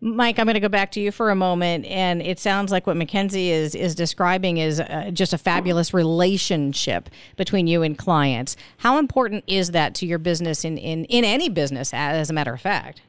Mike, 0.00 0.38
I'm 0.38 0.46
going 0.46 0.54
to 0.54 0.60
go 0.60 0.68
back 0.68 0.90
to 0.92 1.00
you 1.00 1.10
for 1.10 1.30
a 1.30 1.34
moment, 1.34 1.86
and 1.86 2.20
it 2.20 2.38
sounds 2.38 2.72
like 2.72 2.86
what 2.86 2.96
Mackenzie 2.96 3.50
is 3.50 3.74
is 3.74 3.94
describing 3.94 4.58
is 4.58 4.80
uh, 4.80 5.10
just 5.12 5.32
a 5.32 5.38
fabulous 5.38 5.94
relationship 5.94 7.08
between 7.36 7.66
you 7.66 7.82
and 7.82 7.96
clients. 7.96 8.56
How 8.78 8.98
important 8.98 9.44
is 9.46 9.70
that 9.70 9.94
to 9.96 10.06
your 10.06 10.18
business 10.18 10.64
in 10.64 10.78
in, 10.78 11.04
in 11.06 11.24
any 11.24 11.48
business, 11.48 11.94
as 11.94 12.28
a 12.28 12.32
matter 12.32 12.52
of 12.52 12.60
fact? 12.60 13.02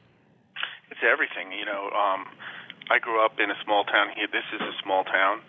It's 0.90 1.00
everything. 1.02 1.52
You 1.52 1.66
know, 1.66 1.90
um, 1.90 2.26
I 2.90 2.98
grew 2.98 3.24
up 3.24 3.38
in 3.38 3.50
a 3.50 3.56
small 3.64 3.84
town 3.84 4.08
here. 4.14 4.26
This 4.30 4.46
is 4.54 4.60
a 4.60 4.72
small 4.82 5.04
town, 5.04 5.40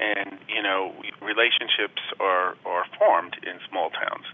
and 0.00 0.38
you 0.48 0.62
know, 0.62 0.94
relationships 1.20 2.02
are 2.18 2.56
are 2.64 2.86
formed 2.98 3.36
in 3.44 3.60
small 3.68 3.90
towns, 3.90 4.24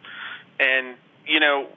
and 0.61 0.97
you 1.27 1.41
know, 1.41 1.69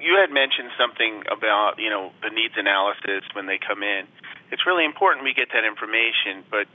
you 0.00 0.16
had 0.20 0.30
mentioned 0.30 0.70
something 0.78 1.24
about 1.30 1.78
you 1.78 1.90
know 1.90 2.12
the 2.22 2.30
needs 2.30 2.54
analysis 2.56 3.24
when 3.32 3.46
they 3.46 3.58
come 3.58 3.82
in. 3.82 4.06
It's 4.50 4.66
really 4.66 4.84
important 4.84 5.24
we 5.24 5.34
get 5.34 5.48
that 5.52 5.64
information, 5.64 6.44
but 6.50 6.66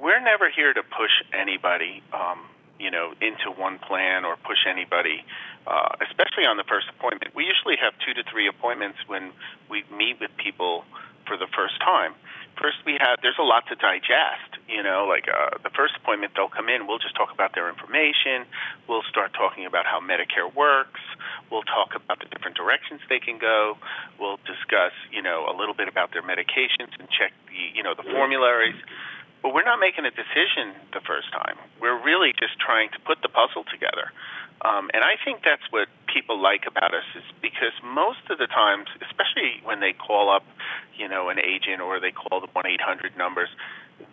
we're 0.00 0.20
never 0.20 0.50
here 0.50 0.74
to 0.74 0.82
push 0.82 1.14
anybody, 1.32 2.02
um, 2.12 2.44
you 2.78 2.90
know, 2.90 3.14
into 3.22 3.50
one 3.54 3.78
plan 3.78 4.24
or 4.24 4.36
push 4.36 4.66
anybody, 4.68 5.24
uh, 5.66 5.94
especially 6.02 6.44
on 6.44 6.56
the 6.56 6.64
first 6.64 6.88
appointment. 6.90 7.34
We 7.34 7.44
usually 7.46 7.76
have 7.80 7.94
two 8.04 8.12
to 8.14 8.22
three 8.28 8.48
appointments 8.48 8.98
when 9.06 9.32
we 9.70 9.84
meet 9.94 10.20
with 10.20 10.30
people 10.36 10.84
for 11.26 11.36
the 11.36 11.46
first 11.54 11.78
time 11.80 12.14
first 12.60 12.78
we 12.84 12.96
have 13.00 13.18
there's 13.22 13.38
a 13.38 13.44
lot 13.44 13.64
to 13.68 13.74
digest 13.76 14.56
you 14.68 14.82
know 14.82 15.06
like 15.08 15.28
uh, 15.28 15.56
the 15.62 15.70
first 15.70 15.94
appointment 15.96 16.32
they'll 16.34 16.52
come 16.52 16.68
in 16.68 16.86
we'll 16.86 16.98
just 16.98 17.14
talk 17.14 17.32
about 17.32 17.54
their 17.54 17.68
information 17.68 18.44
we'll 18.88 19.04
start 19.08 19.32
talking 19.32 19.66
about 19.66 19.86
how 19.86 20.00
medicare 20.00 20.48
works 20.54 21.00
we'll 21.50 21.66
talk 21.68 21.94
about 21.94 22.18
the 22.18 22.26
different 22.32 22.56
directions 22.56 23.00
they 23.08 23.20
can 23.20 23.38
go 23.38 23.76
we'll 24.18 24.40
discuss 24.48 24.92
you 25.12 25.22
know 25.22 25.46
a 25.48 25.54
little 25.56 25.74
bit 25.74 25.88
about 25.88 26.12
their 26.12 26.22
medications 26.22 26.90
and 26.98 27.08
check 27.12 27.32
the 27.48 27.56
you 27.74 27.82
know 27.82 27.94
the 27.94 28.02
formularies. 28.02 28.76
But 29.42 29.54
we're 29.54 29.68
not 29.68 29.78
making 29.78 30.04
a 30.04 30.10
decision 30.10 30.74
the 30.92 31.00
first 31.00 31.30
time. 31.30 31.56
We're 31.80 32.02
really 32.02 32.32
just 32.32 32.58
trying 32.58 32.90
to 32.96 32.98
put 33.04 33.22
the 33.22 33.28
puzzle 33.28 33.64
together 33.70 34.10
um, 34.64 34.90
and 34.94 35.04
I 35.04 35.20
think 35.22 35.42
that's 35.44 35.64
what 35.70 35.88
people 36.08 36.40
like 36.40 36.64
about 36.66 36.94
us 36.94 37.04
is 37.14 37.24
because 37.42 37.76
most 37.84 38.24
of 38.30 38.38
the 38.38 38.46
times, 38.46 38.88
especially 39.04 39.60
when 39.64 39.80
they 39.80 39.92
call 39.92 40.30
up, 40.32 40.44
you 40.96 41.08
know, 41.08 41.28
an 41.28 41.38
agent 41.38 41.80
or 41.80 42.00
they 42.00 42.10
call 42.12 42.40
the 42.40 42.48
one 42.52 42.66
eight 42.66 42.80
hundred 42.80 43.16
numbers, 43.16 43.48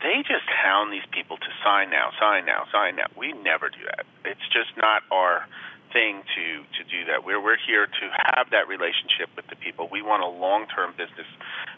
they 0.03 0.19
just 0.27 0.47
hound 0.51 0.91
these 0.91 1.07
people 1.11 1.37
to 1.37 1.49
sign 1.63 1.89
now, 1.89 2.11
sign 2.19 2.45
now, 2.45 2.65
sign 2.71 2.95
now. 2.95 3.07
We 3.15 3.31
never 3.31 3.69
do 3.69 3.79
that. 3.87 4.05
It's 4.25 4.47
just 4.51 4.75
not 4.75 5.03
our 5.11 5.47
thing 5.93 6.23
to 6.35 6.45
to 6.75 6.81
do 6.89 7.05
that. 7.07 7.23
We're 7.23 7.39
we're 7.41 7.61
here 7.61 7.87
to 7.87 8.05
have 8.35 8.49
that 8.51 8.67
relationship 8.67 9.29
with 9.35 9.47
the 9.47 9.55
people. 9.55 9.87
We 9.91 10.01
want 10.01 10.23
a 10.23 10.27
long 10.27 10.67
term 10.67 10.91
business 10.97 11.27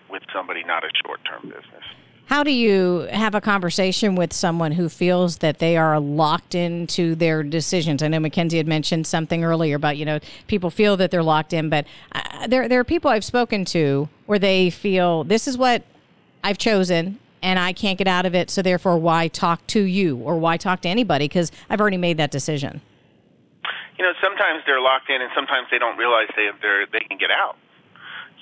with 0.09 0.23
somebody, 0.33 0.63
not 0.63 0.83
a 0.83 0.89
short 1.05 1.19
term 1.25 1.43
business. 1.53 1.85
How 2.25 2.43
do 2.43 2.51
you 2.51 3.07
have 3.11 3.35
a 3.35 3.41
conversation 3.41 4.15
with 4.15 4.33
someone 4.33 4.71
who 4.71 4.89
feels 4.89 5.37
that 5.37 5.59
they 5.59 5.77
are 5.77 5.99
locked 5.99 6.55
into 6.55 7.13
their 7.13 7.43
decisions? 7.43 8.01
I 8.01 8.07
know 8.07 8.19
Mackenzie 8.19 8.57
had 8.57 8.67
mentioned 8.67 9.05
something 9.05 9.43
earlier 9.43 9.75
about 9.75 9.97
you 9.97 10.05
know 10.05 10.19
people 10.47 10.71
feel 10.71 10.97
that 10.97 11.11
they're 11.11 11.23
locked 11.23 11.53
in, 11.53 11.69
but 11.69 11.85
uh, 12.13 12.47
there 12.47 12.67
there 12.67 12.79
are 12.79 12.83
people 12.83 13.11
I've 13.11 13.23
spoken 13.23 13.63
to 13.65 14.09
where 14.25 14.39
they 14.39 14.71
feel 14.71 15.23
this 15.23 15.47
is 15.47 15.55
what 15.55 15.83
I've 16.43 16.57
chosen 16.57 17.19
and 17.43 17.59
I 17.59 17.73
can't 17.73 17.97
get 17.97 18.07
out 18.07 18.25
of 18.25 18.33
it, 18.33 18.49
so 18.49 18.63
therefore 18.63 18.97
why 18.97 19.27
talk 19.27 19.65
to 19.67 19.83
you 19.83 20.17
or 20.17 20.39
why 20.39 20.57
talk 20.57 20.81
to 20.81 20.89
anybody 20.89 21.25
because 21.27 21.51
I've 21.69 21.79
already 21.79 21.97
made 21.97 22.17
that 22.17 22.31
decision. 22.31 22.81
You 23.99 24.03
know, 24.03 24.13
sometimes 24.21 24.63
they're 24.65 24.81
locked 24.81 25.11
in, 25.11 25.21
and 25.21 25.29
sometimes 25.35 25.67
they 25.69 25.77
don't 25.77 25.97
realize 25.97 26.27
they 26.35 26.49
they 26.59 26.85
they 26.91 27.05
can 27.07 27.19
get 27.19 27.29
out 27.29 27.55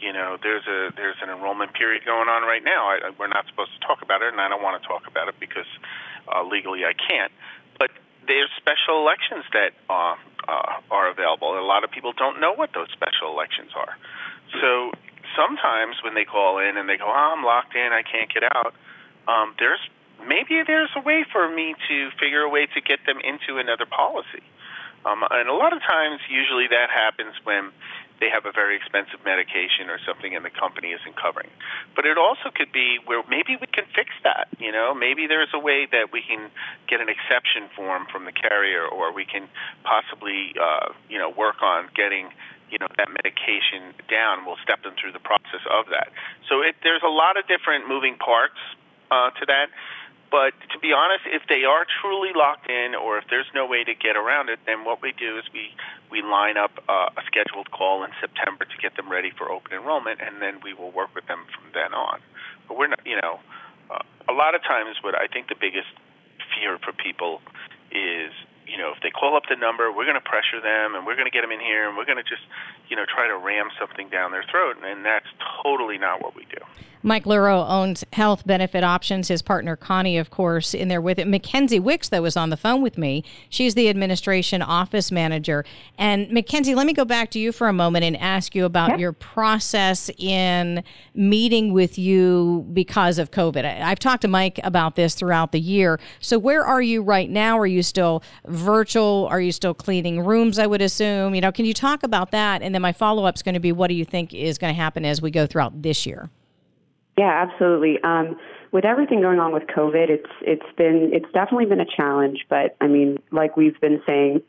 you 0.04 0.12
know, 0.12 0.38
there's 0.44 0.68
a 0.68 0.92
there's 0.96 1.16
an 1.24 1.30
enrollment 1.30 1.74
period 1.74 2.04
going 2.04 2.28
on 2.28 2.44
right 2.44 2.64
now. 2.64 2.92
I, 2.92 3.12
we're 3.18 3.32
not 3.32 3.48
supposed 3.48 3.72
to 3.80 3.80
talk 3.88 4.02
about 4.02 4.22
it, 4.22 4.36
and 4.36 4.42
I 4.42 4.50
don't 4.50 4.62
want 4.62 4.82
to 4.82 4.88
talk 4.88 5.08
about 5.08 5.30
it 5.30 5.36
because 5.40 5.70
uh, 6.28 6.44
legally 6.44 6.84
I 6.84 6.92
can't. 6.92 7.32
But 7.80 7.92
there's 8.28 8.52
special 8.60 9.00
elections 9.00 9.46
that 9.54 9.72
uh, 9.90 10.16
uh, 10.48 10.84
are 10.92 11.08
available. 11.10 11.58
A 11.58 11.64
lot 11.64 11.86
of 11.86 11.92
people 11.92 12.12
don't 12.12 12.42
know 12.42 12.54
what 12.54 12.74
those 12.74 12.92
special 12.92 13.32
elections 13.32 13.72
are. 13.76 13.96
So 14.60 14.92
sometimes 15.40 15.96
when 16.04 16.14
they 16.14 16.26
call 16.26 16.60
in 16.60 16.76
and 16.76 16.90
they 16.90 16.98
go, 16.98 17.08
oh, 17.08 17.32
"I'm 17.32 17.44
locked 17.44 17.76
in, 17.76 17.94
I 17.94 18.04
can't 18.04 18.28
get 18.28 18.44
out," 18.44 18.76
um, 19.28 19.56
there's 19.58 19.80
maybe 20.28 20.60
there's 20.68 20.92
a 21.00 21.02
way 21.02 21.24
for 21.32 21.48
me 21.48 21.76
to 21.88 22.12
figure 22.20 22.44
a 22.44 22.50
way 22.50 22.68
to 22.76 22.82
get 22.82 23.00
them 23.08 23.24
into 23.24 23.58
another 23.58 23.86
policy. 23.86 24.44
Um, 25.06 25.24
and 25.32 25.50
a 25.50 25.54
lot 25.54 25.74
of 25.76 25.82
times, 25.84 26.20
usually 26.30 26.68
that 26.68 26.90
happens 26.90 27.36
when 27.44 27.72
they 28.24 28.32
have 28.32 28.48
a 28.48 28.56
very 28.56 28.80
expensive 28.80 29.20
medication 29.27 29.92
or 29.92 30.00
something 30.08 30.32
and 30.32 30.48
the 30.48 30.56
company 30.56 30.96
isn't 30.96 31.20
covering. 31.20 31.51
But 31.92 32.08
it 32.08 32.15
also 32.15 32.48
could 32.56 32.72
be 32.72 32.96
where 33.03 33.20
maybe 33.27 33.60
we 33.60 33.68
can 33.68 33.84
fix 33.92 34.15
that. 34.24 34.48
You 34.63 34.72
know, 34.72 34.96
maybe 34.96 35.27
there's 35.27 35.51
a 35.51 35.60
way 35.60 35.84
that 35.92 36.15
we 36.15 36.24
can 36.24 36.48
get 36.88 37.03
an 37.03 37.12
exception 37.12 37.68
form 37.75 38.08
from 38.08 38.24
the 38.24 38.32
carrier, 38.32 38.88
or 38.88 39.12
we 39.12 39.27
can 39.27 39.51
possibly, 39.84 40.56
uh, 40.56 40.96
you 41.12 41.20
know, 41.20 41.27
work 41.27 41.60
on 41.60 41.92
getting 41.92 42.32
you 42.72 42.80
know 42.80 42.88
that 42.96 43.12
medication 43.12 43.92
down. 44.08 44.48
We'll 44.48 44.62
step 44.63 44.82
them 44.88 44.96
through 44.96 45.12
the 45.12 45.22
process 45.22 45.62
of 45.68 45.92
that. 45.92 46.15
So 46.48 46.63
it, 46.63 46.80
there's 46.82 47.03
a 47.03 47.12
lot 47.12 47.36
of 47.36 47.44
different 47.51 47.92
moving 47.92 48.15
parts 48.15 48.58
uh, 49.12 49.36
to 49.36 49.44
that. 49.51 49.68
But 50.34 50.58
to 50.74 50.82
be 50.82 50.90
honest, 50.90 51.30
if 51.30 51.46
they 51.46 51.62
are 51.62 51.86
truly 52.02 52.34
locked 52.34 52.66
in, 52.66 52.98
or 52.98 53.22
if 53.22 53.25
there's 53.30 53.46
no 53.54 53.70
way 53.70 53.84
to 53.86 53.94
get 53.94 54.18
around 54.18 54.50
it, 54.50 54.58
then 54.66 54.84
what 54.84 54.98
we 55.00 55.13
do 55.13 55.38
is 55.38 55.46
we 55.54 55.70
we 56.10 56.25
line 56.25 56.58
up 56.58 56.74
uh, 56.90 57.13
a 57.13 57.22
scheduled 57.30 57.70
call 57.70 58.02
in 58.04 58.10
September 58.18 58.66
to 58.66 58.78
get 58.82 58.98
them 58.98 59.13
ready 59.13 59.30
for 59.30 59.52
open 59.54 59.78
enrollment, 59.78 60.25
and 60.25 60.42
then 60.42 60.58
we 60.66 60.74
will 60.74 60.90
work 60.90 61.13
with 61.13 61.28
them 61.30 61.46
from 61.54 61.70
then 61.78 61.94
on. 61.94 62.18
But 62.68 62.82
we're 62.82 62.90
not, 62.90 63.06
you 63.06 63.22
know, 63.22 63.38
uh, 63.94 64.02
a 64.28 64.34
lot 64.34 64.56
of 64.58 64.63
times 64.63 64.98
what 65.06 65.13
I 65.13 65.30
think 65.30 65.54
the 65.54 65.60
biggest 65.60 65.94
fear 66.58 66.82
for 66.82 66.98
people 66.98 67.38
is 67.94 68.34
you 68.67 68.77
know, 68.77 68.91
if 68.96 69.01
they 69.01 69.10
call 69.10 69.36
up 69.36 69.43
the 69.50 69.55
number, 69.55 69.91
we're 69.91 70.05
going 70.05 70.20
to 70.20 70.29
pressure 70.29 70.62
them 70.62 70.96
and 70.96 71.05
we're 71.05 71.15
going 71.15 71.27
to 71.27 71.32
get 71.32 71.41
them 71.41 71.51
in 71.51 71.60
here 71.60 71.88
and 71.88 71.98
we're 71.98 72.05
going 72.05 72.17
to 72.17 72.24
just, 72.24 72.43
you 72.89 72.96
know, 72.96 73.05
try 73.05 73.27
to 73.27 73.38
ram 73.38 73.70
something 73.79 74.10
down 74.10 74.32
their 74.32 74.46
throat. 74.50 74.77
And 74.84 75.05
that's 75.05 75.27
totally 75.63 75.98
not 75.98 76.22
what 76.22 76.36
we 76.36 76.46
do. 76.46 76.62
Mike 77.05 77.25
Luro 77.25 77.70
owns 77.70 78.05
Health 78.13 78.48
Benefit 78.48 78.82
Options. 78.82 79.27
His 79.27 79.41
partner 79.41 79.75
Connie, 79.75 80.17
of 80.17 80.29
course, 80.29 80.74
in 80.74 80.88
there 80.88 81.01
with 81.01 81.20
it. 81.20 81.27
Mackenzie 81.27 81.79
Wicks, 81.79 82.08
though, 82.08 82.22
was 82.22 82.38
on 82.38 82.50
the 82.50 82.55
phone 82.55 82.82
with 82.82 82.98
me. 82.98 83.25
She's 83.50 83.75
the 83.75 83.89
administration 83.89 84.62
office 84.62 85.12
manager. 85.12 85.65
And 85.98 86.32
Mackenzie, 86.32 86.75
let 86.75 86.88
me 86.88 86.93
go 86.93 87.03
back 87.03 87.29
to 87.32 87.39
you 87.39 87.51
for 87.51 87.67
a 87.67 87.74
moment 87.74 88.05
and 88.05 88.15
ask 88.17 88.55
you 88.55 88.63
about 88.63 89.00
your 89.00 89.12
process 89.12 90.10
in 90.17 90.82
meeting 91.13 91.74
with 91.74 91.98
you 91.98 92.65
because 92.72 93.20
of 93.20 93.32
COVID. 93.32 93.65
I've 93.82 94.00
talked 94.00 94.22
to 94.22 94.29
Mike 94.29 94.62
about 94.63 94.96
this 94.96 95.13
throughout 95.13 95.51
the 95.51 95.60
year. 95.60 96.00
So 96.22 96.39
where 96.39 96.63
are 96.63 96.82
you 96.82 97.01
right 97.01 97.29
now? 97.29 97.60
Are 97.60 97.67
you 97.67 97.84
still 97.84 98.24
virtual? 98.54 99.28
Are 99.30 99.42
you 99.42 99.52
still 99.52 99.74
cleaning 99.74 100.22
rooms? 100.22 100.60
I 100.60 100.68
would 100.68 100.82
assume. 100.82 101.36
You 101.36 101.42
know, 101.42 101.52
can 101.52 101.66
you 101.66 101.74
talk 101.74 102.04
about 102.04 102.32
that? 102.32 102.62
And 102.62 102.74
then 102.74 102.82
my 102.82 102.92
follow 102.92 103.26
up 103.26 103.36
is 103.36 103.42
going 103.42 103.56
to 103.56 103.60
be, 103.60 103.72
what 103.72 103.88
do 103.88 103.96
you 103.96 104.06
think 104.06 104.34
is 104.34 104.58
going 104.58 104.74
to 104.74 104.80
happen 104.80 105.06
as 105.06 105.22
we 105.22 105.32
go 105.32 105.46
throughout 105.46 105.82
this 105.82 106.06
year? 106.06 106.30
Yeah, 107.18 107.48
absolutely. 107.48 108.00
Um, 108.04 108.38
with 108.72 108.86
everything 108.86 109.22
going 109.22 109.40
on 109.40 109.54
with 109.54 109.64
COVID, 109.64 110.10
it's 110.10 110.32
it's 110.42 110.76
been 110.78 111.12
it's 111.14 111.32
definitely 111.32 111.66
been 111.66 111.80
a 111.80 111.86
challenge. 111.86 112.46
But 112.50 112.76
I 112.82 112.88
mean, 112.88 113.20
like 113.32 113.56
we've 113.56 113.80
been 113.80 114.02
saying, 114.06 114.42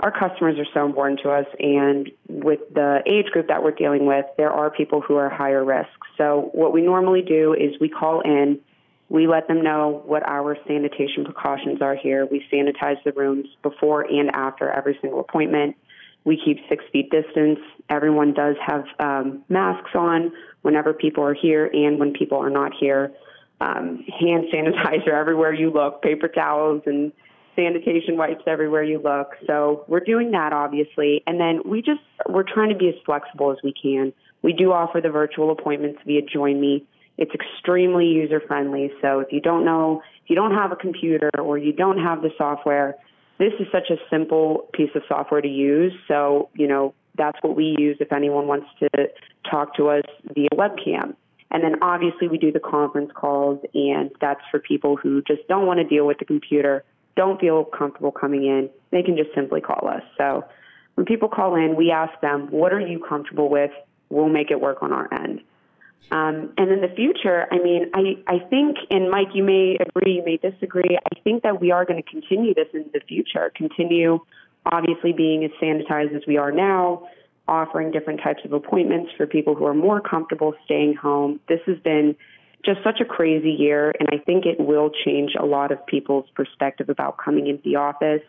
our 0.00 0.10
customers 0.10 0.58
are 0.58 0.66
so 0.72 0.86
important 0.86 1.20
to 1.24 1.30
us, 1.30 1.46
and 1.58 2.10
with 2.28 2.60
the 2.72 3.02
age 3.04 3.26
group 3.26 3.48
that 3.48 3.62
we're 3.62 3.72
dealing 3.72 4.06
with, 4.06 4.24
there 4.38 4.50
are 4.50 4.70
people 4.70 5.02
who 5.02 5.16
are 5.16 5.28
higher 5.28 5.62
risk. 5.64 5.90
So 6.16 6.48
what 6.52 6.72
we 6.72 6.80
normally 6.80 7.20
do 7.20 7.52
is 7.52 7.78
we 7.78 7.90
call 7.90 8.22
in, 8.22 8.58
we 9.08 9.26
let 9.26 9.48
them 9.48 9.62
know 9.62 10.02
what 10.04 10.22
our 10.28 10.56
sanitation 10.66 11.24
precautions 11.24 11.80
are 11.80 11.96
here. 11.96 12.26
We 12.26 12.44
sanitize 12.52 13.02
the 13.04 13.12
rooms 13.12 13.46
before 13.62 14.02
and 14.02 14.30
after 14.34 14.70
every 14.70 14.98
single 15.00 15.20
appointment. 15.20 15.76
We 16.24 16.38
keep 16.42 16.58
six 16.68 16.84
feet 16.92 17.10
distance. 17.10 17.58
Everyone 17.88 18.34
does 18.34 18.56
have 18.66 18.84
um, 18.98 19.44
masks 19.48 19.90
on 19.94 20.32
whenever 20.60 20.92
people 20.92 21.24
are 21.24 21.32
here 21.32 21.70
and 21.72 21.98
when 21.98 22.12
people 22.12 22.38
are 22.38 22.50
not 22.50 22.72
here. 22.78 23.12
Um, 23.60 24.04
hand 24.20 24.44
sanitizer 24.54 25.08
everywhere 25.08 25.54
you 25.54 25.70
look, 25.70 26.02
paper 26.02 26.28
towels 26.28 26.82
and 26.84 27.12
sanitation 27.56 28.18
wipes 28.18 28.42
everywhere 28.46 28.84
you 28.84 29.00
look. 29.02 29.30
So 29.46 29.84
we're 29.88 30.00
doing 30.00 30.32
that 30.32 30.52
obviously. 30.52 31.22
And 31.26 31.40
then 31.40 31.62
we 31.64 31.80
just, 31.80 32.00
we're 32.28 32.44
trying 32.44 32.68
to 32.68 32.76
be 32.76 32.88
as 32.88 32.94
flexible 33.06 33.50
as 33.52 33.58
we 33.64 33.72
can. 33.72 34.12
We 34.42 34.52
do 34.52 34.72
offer 34.72 35.00
the 35.00 35.10
virtual 35.10 35.50
appointments 35.50 36.00
via 36.06 36.20
Join 36.22 36.60
Me. 36.60 36.84
It's 37.18 37.32
extremely 37.34 38.06
user 38.06 38.40
friendly. 38.40 38.90
So 39.02 39.20
if 39.20 39.32
you 39.32 39.40
don't 39.40 39.64
know, 39.64 40.02
if 40.22 40.30
you 40.30 40.36
don't 40.36 40.54
have 40.54 40.72
a 40.72 40.76
computer 40.76 41.30
or 41.38 41.58
you 41.58 41.72
don't 41.72 41.98
have 41.98 42.22
the 42.22 42.30
software, 42.38 42.94
this 43.38 43.52
is 43.60 43.66
such 43.70 43.90
a 43.90 43.96
simple 44.08 44.68
piece 44.72 44.90
of 44.94 45.02
software 45.08 45.40
to 45.40 45.48
use. 45.48 45.92
So, 46.06 46.48
you 46.54 46.66
know, 46.66 46.94
that's 47.16 47.38
what 47.42 47.56
we 47.56 47.74
use 47.78 47.96
if 48.00 48.12
anyone 48.12 48.46
wants 48.46 48.66
to 48.78 48.88
talk 49.50 49.74
to 49.76 49.88
us 49.88 50.04
via 50.34 50.48
webcam. 50.54 51.14
And 51.50 51.64
then 51.64 51.82
obviously 51.82 52.28
we 52.28 52.38
do 52.38 52.52
the 52.52 52.60
conference 52.60 53.10
calls, 53.14 53.58
and 53.74 54.10
that's 54.20 54.40
for 54.50 54.60
people 54.60 54.96
who 54.96 55.22
just 55.22 55.46
don't 55.48 55.66
want 55.66 55.78
to 55.78 55.84
deal 55.84 56.06
with 56.06 56.18
the 56.18 56.24
computer, 56.24 56.84
don't 57.16 57.40
feel 57.40 57.64
comfortable 57.64 58.12
coming 58.12 58.44
in. 58.44 58.70
They 58.92 59.02
can 59.02 59.16
just 59.16 59.34
simply 59.34 59.60
call 59.60 59.88
us. 59.88 60.02
So 60.18 60.44
when 60.94 61.06
people 61.06 61.28
call 61.28 61.56
in, 61.56 61.74
we 61.74 61.90
ask 61.90 62.20
them, 62.20 62.48
what 62.50 62.72
are 62.72 62.80
you 62.80 63.02
comfortable 63.08 63.48
with? 63.48 63.70
We'll 64.10 64.28
make 64.28 64.50
it 64.50 64.60
work 64.60 64.82
on 64.82 64.92
our 64.92 65.12
end. 65.12 65.40
Um, 66.10 66.54
and 66.56 66.70
in 66.70 66.80
the 66.80 66.88
future, 66.96 67.46
I 67.50 67.58
mean, 67.58 67.90
I, 67.92 68.16
I 68.26 68.38
think, 68.48 68.78
and 68.90 69.10
Mike, 69.10 69.28
you 69.34 69.44
may 69.44 69.76
agree, 69.76 70.14
you 70.14 70.24
may 70.24 70.38
disagree, 70.38 70.96
I 70.96 71.20
think 71.20 71.42
that 71.42 71.60
we 71.60 71.70
are 71.70 71.84
going 71.84 72.02
to 72.02 72.10
continue 72.10 72.54
this 72.54 72.68
in 72.72 72.86
the 72.94 73.00
future, 73.00 73.52
continue 73.54 74.20
obviously 74.64 75.12
being 75.12 75.44
as 75.44 75.50
sanitized 75.62 76.16
as 76.16 76.22
we 76.26 76.38
are 76.38 76.50
now, 76.50 77.06
offering 77.46 77.90
different 77.90 78.20
types 78.22 78.40
of 78.44 78.52
appointments 78.52 79.10
for 79.16 79.26
people 79.26 79.54
who 79.54 79.66
are 79.66 79.74
more 79.74 80.00
comfortable 80.00 80.54
staying 80.64 80.94
home. 80.94 81.40
This 81.48 81.60
has 81.66 81.78
been 81.78 82.16
just 82.64 82.82
such 82.82 83.00
a 83.00 83.04
crazy 83.04 83.50
year, 83.50 83.92
and 84.00 84.08
I 84.10 84.18
think 84.24 84.44
it 84.46 84.58
will 84.58 84.90
change 85.04 85.32
a 85.38 85.46
lot 85.46 85.72
of 85.72 85.86
people's 85.86 86.28
perspective 86.34 86.88
about 86.88 87.16
coming 87.18 87.46
into 87.46 87.62
the 87.62 87.76
office. 87.76 88.22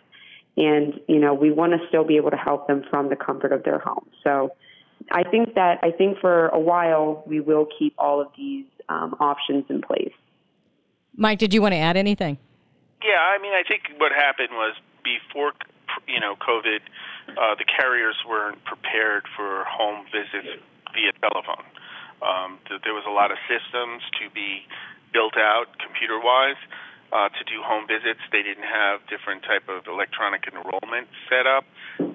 And, 0.58 1.00
you 1.08 1.20
know, 1.20 1.34
we 1.34 1.52
want 1.52 1.74
to 1.74 1.80
still 1.88 2.04
be 2.04 2.18
able 2.18 2.32
to 2.32 2.38
help 2.38 2.68
them 2.68 2.84
from 2.90 3.10
the 3.10 3.16
comfort 3.16 3.54
of 3.54 3.64
their 3.64 3.80
home. 3.80 4.06
So 4.24 4.52
I 5.12 5.24
think 5.24 5.56
that, 5.56 5.80
I 5.84 5.92
think 5.92 6.20
for 6.20 6.48
a 6.50 6.60
while, 6.60 7.24
we 7.26 7.40
will 7.40 7.68
keep 7.78 7.94
all 7.98 8.22
of 8.22 8.28
these 8.38 8.66
um, 8.88 9.16
options 9.20 9.66
in 9.70 9.82
place. 9.82 10.14
Mike, 11.16 11.40
did 11.40 11.54
you 11.54 11.62
want 11.62 11.74
to 11.74 11.80
add 11.80 11.98
anything? 11.98 12.38
Yeah, 13.04 13.20
I 13.20 13.42
mean, 13.42 13.54
I 13.54 13.64
think 13.68 13.84
what 14.00 14.12
happened 14.12 14.50
was 14.52 14.76
before 15.04 15.54
you 16.08 16.20
know, 16.20 16.36
COVID, 16.36 16.82
uh, 17.30 17.56
the 17.56 17.66
carriers 17.66 18.16
weren't 18.28 18.64
prepared 18.66 19.26
for 19.36 19.64
home 19.66 20.06
visits 20.12 20.62
via 20.94 21.14
telephone. 21.22 21.66
Um, 22.22 22.60
th- 22.68 22.82
there 22.84 22.94
was 22.94 23.06
a 23.08 23.14
lot 23.14 23.32
of 23.32 23.38
systems 23.48 24.04
to 24.20 24.30
be 24.34 24.66
built 25.14 25.38
out 25.38 25.72
computer-wise 25.80 26.60
uh, 27.14 27.30
to 27.30 27.42
do 27.46 27.62
home 27.64 27.88
visits. 27.88 28.20
They 28.32 28.44
didn't 28.44 28.68
have 28.68 29.02
different 29.10 29.44
type 29.44 29.66
of 29.70 29.88
electronic 29.88 30.46
enrollment 30.46 31.08
set 31.30 31.48
up. 31.48 31.66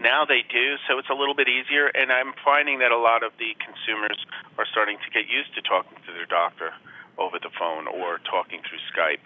Now 0.05 0.29
they 0.29 0.45
do, 0.45 0.77
so 0.87 1.01
it's 1.01 1.09
a 1.09 1.17
little 1.17 1.35
bit 1.35 1.49
easier. 1.49 1.89
And 1.89 2.13
I'm 2.13 2.37
finding 2.45 2.85
that 2.85 2.93
a 2.93 3.01
lot 3.01 3.25
of 3.25 3.33
the 3.41 3.57
consumers 3.57 4.21
are 4.61 4.69
starting 4.69 5.01
to 5.01 5.09
get 5.09 5.33
used 5.33 5.57
to 5.57 5.63
talking 5.65 5.97
to 6.05 6.13
their 6.13 6.29
doctor 6.29 6.77
over 7.17 7.41
the 7.41 7.49
phone 7.57 7.89
or 7.89 8.21
talking 8.29 8.61
through 8.61 8.85
Skype. 8.93 9.25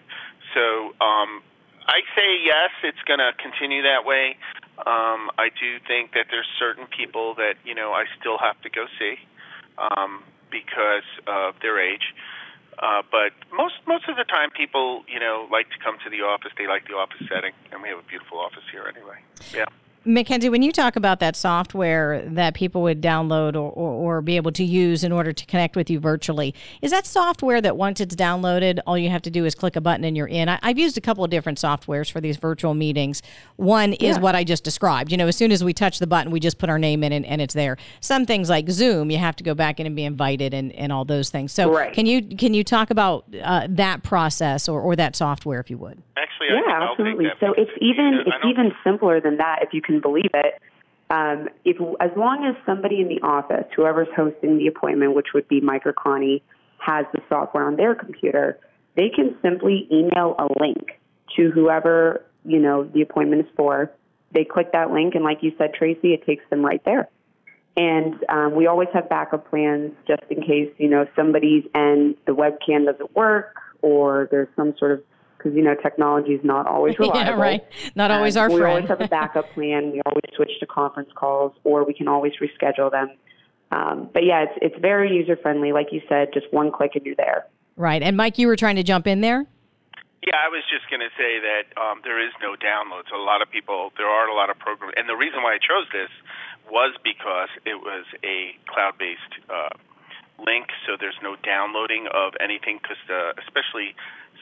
So 0.55 0.95
um, 1.03 1.43
I 1.83 1.99
say 2.15 2.39
yes, 2.47 2.71
it's 2.87 3.03
going 3.03 3.19
to 3.19 3.35
continue 3.35 3.83
that 3.83 4.07
way. 4.07 4.37
Um, 4.79 5.27
I 5.35 5.51
do 5.51 5.83
think 5.83 6.13
that 6.13 6.31
there's 6.31 6.47
certain 6.57 6.87
people 6.87 7.35
that 7.35 7.59
you 7.65 7.75
know 7.75 7.91
I 7.91 8.05
still 8.19 8.37
have 8.37 8.55
to 8.61 8.69
go 8.69 8.87
see 8.97 9.19
um, 9.75 10.23
because 10.49 11.07
of 11.27 11.55
their 11.61 11.75
age. 11.75 12.15
Uh, 12.79 13.03
but 13.11 13.35
most 13.51 13.75
most 13.85 14.07
of 14.07 14.15
the 14.15 14.23
time, 14.23 14.49
people 14.55 15.03
you 15.11 15.19
know 15.19 15.47
like 15.51 15.67
to 15.75 15.79
come 15.83 15.97
to 16.05 16.09
the 16.09 16.23
office. 16.23 16.55
They 16.57 16.67
like 16.67 16.87
the 16.87 16.95
office 16.95 17.19
setting, 17.27 17.51
and 17.73 17.83
we 17.83 17.89
have 17.89 17.99
a 17.99 18.07
beautiful 18.07 18.39
office 18.39 18.63
here 18.71 18.87
anyway. 18.87 19.19
Yeah. 19.51 19.67
Mackenzie, 20.05 20.49
when 20.49 20.61
you 20.61 20.71
talk 20.71 20.95
about 20.95 21.19
that 21.19 21.35
software 21.35 22.23
that 22.27 22.53
people 22.53 22.81
would 22.83 23.01
download 23.01 23.55
or, 23.55 23.69
or, 23.71 24.17
or, 24.17 24.21
be 24.21 24.37
able 24.37 24.51
to 24.51 24.63
use 24.63 25.03
in 25.03 25.11
order 25.11 25.33
to 25.33 25.45
connect 25.45 25.75
with 25.75 25.89
you 25.89 25.99
virtually, 25.99 26.55
is 26.81 26.91
that 26.91 27.05
software 27.05 27.59
that 27.61 27.75
once 27.75 27.99
it's 27.99 28.15
downloaded, 28.15 28.79
all 28.87 28.97
you 28.97 29.09
have 29.09 29.21
to 29.21 29.29
do 29.29 29.45
is 29.45 29.55
click 29.55 29.75
a 29.75 29.81
button 29.81 30.05
and 30.05 30.15
you're 30.15 30.27
in? 30.27 30.47
I, 30.47 30.59
have 30.61 30.77
used 30.77 30.97
a 30.97 31.01
couple 31.01 31.23
of 31.23 31.29
different 31.29 31.57
softwares 31.57 32.09
for 32.09 32.21
these 32.21 32.37
virtual 32.37 32.73
meetings. 32.73 33.21
One 33.57 33.93
is 33.93 34.15
yeah. 34.15 34.19
what 34.19 34.35
I 34.35 34.43
just 34.43 34.63
described. 34.63 35.11
You 35.11 35.17
know, 35.17 35.27
as 35.27 35.35
soon 35.35 35.51
as 35.51 35.63
we 35.63 35.73
touch 35.73 35.99
the 35.99 36.07
button, 36.07 36.31
we 36.31 36.39
just 36.39 36.57
put 36.57 36.69
our 36.69 36.79
name 36.79 37.03
in 37.03 37.11
and, 37.11 37.25
and 37.25 37.41
it's 37.41 37.53
there. 37.53 37.77
Some 37.99 38.25
things 38.25 38.49
like 38.49 38.69
Zoom, 38.69 39.11
you 39.11 39.17
have 39.17 39.35
to 39.37 39.43
go 39.43 39.53
back 39.53 39.79
in 39.79 39.85
and 39.85 39.95
be 39.95 40.05
invited 40.05 40.53
and, 40.53 40.71
and 40.73 40.91
all 40.93 41.05
those 41.05 41.29
things. 41.29 41.51
So 41.51 41.71
right. 41.71 41.91
can 41.91 42.05
you 42.05 42.21
can 42.37 42.53
you 42.53 42.63
talk 42.63 42.89
about 42.89 43.25
uh, 43.43 43.67
that 43.69 44.03
process 44.03 44.69
or, 44.69 44.79
or 44.79 44.95
that 44.95 45.15
software, 45.15 45.59
if 45.59 45.69
you 45.69 45.77
would? 45.77 46.01
Yeah, 46.41 46.89
absolutely. 46.89 47.25
So 47.39 47.53
it's 47.53 47.71
even 47.81 48.23
it's 48.25 48.45
even 48.47 48.71
simpler 48.83 49.21
than 49.21 49.37
that 49.37 49.59
if 49.61 49.73
you 49.73 49.81
can 49.81 49.99
believe 49.99 50.31
it. 50.33 50.61
Um, 51.09 51.49
if 51.65 51.77
as 51.99 52.11
long 52.15 52.45
as 52.45 52.55
somebody 52.65 53.01
in 53.01 53.07
the 53.07 53.21
office, 53.21 53.65
whoever's 53.75 54.07
hosting 54.15 54.57
the 54.57 54.67
appointment, 54.67 55.15
which 55.15 55.27
would 55.33 55.47
be 55.47 55.59
Mike 55.59 55.85
or 55.85 55.93
Connie, 55.93 56.43
has 56.77 57.05
the 57.13 57.21
software 57.27 57.65
on 57.65 57.75
their 57.75 57.95
computer, 57.95 58.59
they 58.95 59.09
can 59.09 59.35
simply 59.41 59.87
email 59.91 60.35
a 60.37 60.47
link 60.61 60.99
to 61.35 61.51
whoever 61.51 62.25
you 62.45 62.59
know 62.59 62.83
the 62.83 63.01
appointment 63.01 63.45
is 63.45 63.51
for. 63.55 63.91
They 64.31 64.45
click 64.45 64.71
that 64.73 64.91
link, 64.91 65.15
and 65.15 65.23
like 65.23 65.39
you 65.41 65.51
said, 65.57 65.73
Tracy, 65.73 66.13
it 66.13 66.25
takes 66.25 66.43
them 66.49 66.63
right 66.63 66.83
there. 66.85 67.09
And 67.75 68.15
um, 68.29 68.55
we 68.55 68.67
always 68.67 68.89
have 68.93 69.09
backup 69.09 69.49
plans 69.49 69.93
just 70.07 70.23
in 70.29 70.41
case 70.41 70.71
you 70.77 70.89
know 70.89 71.07
somebody's 71.15 71.63
and 71.73 72.15
the 72.27 72.33
webcam 72.33 72.85
doesn't 72.85 73.15
work 73.15 73.55
or 73.81 74.27
there's 74.31 74.49
some 74.55 74.75
sort 74.77 74.91
of 74.91 75.03
because 75.39 75.55
you 75.55 75.63
know 75.63 75.73
technology 75.73 76.33
is 76.33 76.43
not 76.43 76.67
always 76.67 76.99
reliable. 76.99 77.31
yeah, 77.31 77.41
right. 77.41 77.61
Not 77.95 78.11
always 78.11 78.37
our 78.37 78.49
we 78.49 78.57
friend. 78.57 78.63
We 78.63 78.75
always 78.75 78.89
have 78.89 79.01
a 79.01 79.07
backup 79.07 79.49
plan. 79.53 79.91
We 79.91 80.01
always 80.05 80.25
switch 80.35 80.51
to 80.59 80.67
conference 80.67 81.09
calls, 81.15 81.53
or 81.63 81.85
we 81.85 81.93
can 81.93 82.07
always 82.07 82.33
reschedule 82.41 82.91
them. 82.91 83.09
Um, 83.71 84.09
but 84.13 84.23
yeah, 84.25 84.43
it's 84.43 84.59
it's 84.61 84.81
very 84.81 85.11
user 85.11 85.37
friendly. 85.37 85.71
Like 85.71 85.87
you 85.91 86.01
said, 86.09 86.29
just 86.33 86.51
one 86.51 86.71
click 86.71 86.91
and 86.95 87.05
you're 87.05 87.15
there. 87.15 87.45
Right. 87.75 88.03
And 88.03 88.17
Mike, 88.17 88.37
you 88.37 88.47
were 88.47 88.57
trying 88.57 88.75
to 88.75 88.83
jump 88.83 89.07
in 89.07 89.21
there. 89.21 89.47
Yeah, 90.19 90.35
I 90.35 90.51
was 90.51 90.67
just 90.67 90.83
going 90.91 90.99
to 90.99 91.13
say 91.15 91.39
that 91.39 91.71
um, 91.79 92.03
there 92.03 92.19
is 92.19 92.35
no 92.43 92.59
downloads. 92.59 93.07
A 93.15 93.17
lot 93.17 93.41
of 93.41 93.49
people, 93.49 93.95
there 93.95 94.11
are 94.11 94.27
a 94.27 94.35
lot 94.35 94.49
of 94.51 94.59
programs, 94.59 94.93
and 94.97 95.07
the 95.07 95.15
reason 95.15 95.41
why 95.43 95.55
I 95.55 95.59
chose 95.63 95.87
this 95.95 96.11
was 96.67 96.91
because 97.07 97.47
it 97.63 97.79
was 97.79 98.03
a 98.19 98.51
cloud-based 98.67 99.33
uh, 99.47 99.71
link, 100.43 100.75
so 100.85 100.99
there's 100.99 101.17
no 101.23 101.39
downloading 101.39 102.11
of 102.11 102.35
anything. 102.43 102.83
Because 102.83 102.99
especially 103.39 103.95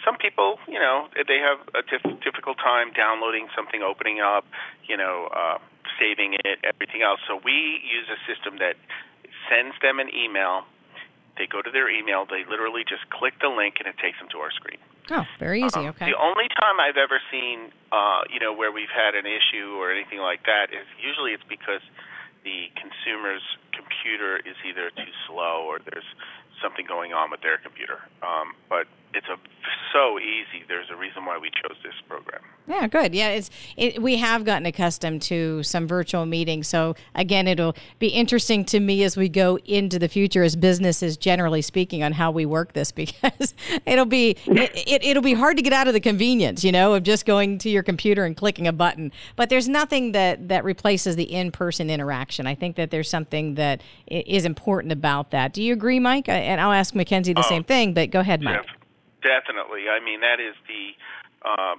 some 0.06 0.18
people, 0.18 0.60
you 0.68 0.80
know, 0.80 1.08
they 1.16 1.40
have 1.40 1.60
a 1.74 1.84
tif- 1.84 2.24
difficult 2.24 2.58
time 2.58 2.92
downloading 2.94 3.48
something, 3.56 3.82
opening 3.82 4.20
up, 4.22 4.46
you 4.88 4.98
know, 4.98 5.30
uh, 5.34 5.58
saving 6.00 6.36
it, 6.44 6.60
everything 6.64 7.02
else. 7.02 7.20
So 7.28 7.40
we 7.44 7.82
use 7.84 8.08
a 8.10 8.20
system 8.30 8.60
that 8.60 8.76
sends 9.50 9.76
them 9.82 10.00
an 10.00 10.10
email. 10.14 10.66
They 11.38 11.46
go 11.48 11.62
to 11.62 11.70
their 11.72 11.90
email. 11.90 12.26
They 12.26 12.44
literally 12.50 12.84
just 12.88 13.10
click 13.10 13.34
the 13.42 13.50
link, 13.50 13.76
and 13.80 13.88
it 13.88 13.98
takes 14.02 14.18
them 14.20 14.28
to 14.34 14.40
our 14.40 14.52
screen. 14.52 14.80
Oh, 15.10 15.24
very 15.40 15.64
easy. 15.64 15.80
Um, 15.80 15.94
Okay. 15.96 16.12
The 16.12 16.18
only 16.18 16.50
time 16.50 16.80
I've 16.82 16.98
ever 16.98 17.22
seen, 17.32 17.72
uh, 17.92 18.28
you 18.30 18.40
know, 18.40 18.52
where 18.54 18.72
we've 18.72 18.92
had 18.92 19.16
an 19.16 19.26
issue 19.26 19.78
or 19.80 19.92
anything 19.92 20.20
like 20.20 20.44
that 20.46 20.74
is 20.74 20.86
usually 21.00 21.32
it's 21.32 21.46
because 21.48 21.82
the 22.44 22.68
consumer's 22.76 23.44
computer 23.72 24.38
is 24.38 24.56
either 24.68 24.90
too 24.92 25.12
slow 25.28 25.64
or 25.68 25.80
there's 25.80 26.08
something 26.62 26.86
going 26.86 27.14
on 27.14 27.30
with 27.32 27.42
their 27.42 27.58
computer. 27.58 28.02
Um, 28.22 28.56
but 28.68 28.88
it's 29.14 29.28
a 29.28 29.38
so 29.94 30.20
easy. 30.20 30.64
There's 30.68 30.90
a 30.92 30.96
reason 30.96 31.26
why 31.26 31.38
we 31.38 31.50
chose 31.50 31.78
this 31.84 31.94
program. 32.08 32.42
Yeah, 32.68 32.88
good. 32.88 33.16
Yeah, 33.16 33.30
it's 33.30 33.50
it, 33.78 34.02
we 34.02 34.18
have 34.18 34.44
gotten 34.44 34.66
accustomed 34.66 35.22
to 35.24 35.64
some 35.64 35.88
virtual 35.88 36.26
meetings. 36.26 36.68
So 36.68 36.96
again, 37.16 37.48
it'll 37.48 37.76
be 38.00 38.08
interesting 38.08 38.66
to 38.66 38.80
me 38.80 39.04
as 39.04 39.16
we 39.16 39.30
go 39.30 39.58
into 39.66 39.98
the 39.98 40.08
future 40.08 40.44
as 40.44 40.56
businesses, 40.56 41.18
generally 41.18 41.62
speaking, 41.62 42.04
on 42.04 42.14
how 42.14 42.32
we 42.32 42.46
work 42.46 42.74
this 42.74 42.92
because 42.98 43.54
it'll 43.86 44.06
be 44.06 44.32
it, 44.46 44.72
it, 44.88 45.04
it'll 45.04 45.24
be 45.24 45.34
hard 45.34 45.58
to 45.58 45.64
get 45.64 45.74
out 45.74 45.88
of 45.88 45.94
the 45.94 46.00
convenience, 46.00 46.64
you 46.64 46.72
know, 46.72 46.94
of 46.94 47.04
just 47.04 47.26
going 47.26 47.58
to 47.60 47.70
your 47.70 47.84
computer 47.84 48.26
and 48.26 48.36
clicking 48.36 48.68
a 48.68 48.74
button. 48.74 49.12
But 49.36 49.50
there's 49.50 49.70
nothing 49.70 50.12
that 50.12 50.48
that 50.50 50.64
replaces 50.64 51.16
the 51.16 51.32
in-person 51.32 51.90
interaction. 51.90 52.48
I 52.48 52.56
think 52.56 52.76
that 52.76 52.92
there's 52.92 53.10
something 53.10 53.56
that 53.56 53.82
is 54.08 54.46
important 54.46 54.92
about 54.92 55.32
that. 55.32 55.54
Do 55.54 55.64
you 55.64 55.74
agree, 55.74 56.00
Mike? 56.00 56.28
And 56.28 56.60
I'll 56.60 56.74
ask 56.74 56.94
Mackenzie 56.94 57.34
the 57.34 57.40
uh, 57.40 57.44
same 57.44 57.64
thing. 57.64 57.94
But 57.94 58.12
go 58.12 58.20
ahead, 58.20 58.42
Mike. 58.42 58.64
Def- 58.64 58.77
definitely. 59.28 59.92
I 59.92 60.00
mean, 60.00 60.24
that 60.24 60.40
is 60.40 60.56
the 60.72 60.96
uh, 61.44 61.76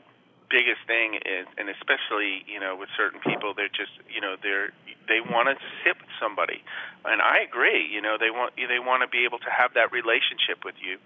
biggest 0.53 0.85
thing, 0.85 1.17
is, 1.25 1.49
and 1.57 1.73
especially 1.73 2.45
you 2.45 2.61
know 2.61 2.77
with 2.77 2.93
certain 2.97 3.21
people, 3.25 3.57
they're 3.57 3.73
just 3.73 3.97
you 4.13 4.21
know 4.21 4.37
they're 4.37 4.77
they 5.09 5.25
want 5.25 5.49
to 5.49 5.57
sit 5.81 5.97
with 5.97 6.13
somebody, 6.21 6.61
and 7.09 7.25
I 7.25 7.41
agree. 7.41 7.89
You 7.89 8.05
know, 8.05 8.21
they 8.21 8.31
want 8.31 8.53
they 8.57 8.79
want 8.79 9.01
to 9.01 9.09
be 9.09 9.25
able 9.25 9.41
to 9.41 9.51
have 9.51 9.73
that 9.75 9.89
relationship 9.93 10.69
with 10.69 10.77
you. 10.77 11.01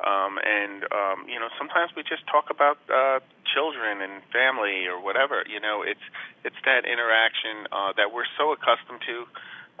Um, 0.00 0.40
and 0.42 0.82
um, 0.90 1.28
you 1.28 1.38
know, 1.38 1.52
sometimes 1.60 1.92
we 1.94 2.02
just 2.02 2.26
talk 2.26 2.48
about 2.50 2.80
uh, 2.88 3.20
children 3.46 4.00
and 4.00 4.24
family 4.32 4.88
or 4.88 4.98
whatever. 4.98 5.44
You 5.46 5.60
know, 5.60 5.84
it's 5.84 6.02
it's 6.42 6.58
that 6.64 6.88
interaction 6.88 7.68
uh, 7.70 7.92
that 8.00 8.10
we're 8.10 8.28
so 8.40 8.50
accustomed 8.50 9.04
to 9.06 9.28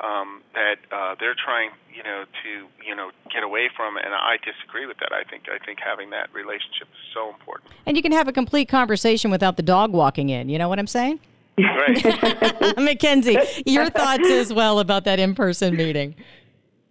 um, 0.02 0.42
that 0.54 0.76
uh, 0.90 1.14
they're 1.18 1.34
trying, 1.34 1.70
you 1.94 2.02
know, 2.02 2.24
to 2.42 2.86
you 2.86 2.94
know 2.94 3.10
get 3.32 3.42
away 3.42 3.70
from, 3.76 3.96
and 3.96 4.14
I 4.14 4.36
disagree 4.44 4.86
with 4.86 4.98
that. 4.98 5.12
I 5.12 5.28
think 5.28 5.44
I 5.48 5.64
think 5.64 5.78
having 5.84 6.10
that 6.10 6.32
relationship 6.32 6.88
is 6.92 7.14
so 7.14 7.30
important. 7.30 7.70
And 7.86 7.96
you 7.96 8.02
can 8.02 8.12
have 8.12 8.28
a 8.28 8.32
complete 8.32 8.68
conversation 8.68 9.30
without 9.30 9.56
the 9.56 9.62
dog 9.62 9.92
walking 9.92 10.28
in. 10.28 10.48
You 10.48 10.58
know 10.58 10.68
what 10.68 10.78
I'm 10.78 10.86
saying? 10.86 11.20
Right. 11.58 12.76
Mackenzie, 12.78 13.38
your 13.66 13.90
thoughts 13.90 14.28
as 14.28 14.52
well 14.52 14.78
about 14.78 15.04
that 15.04 15.20
in-person 15.20 15.76
meeting. 15.76 16.14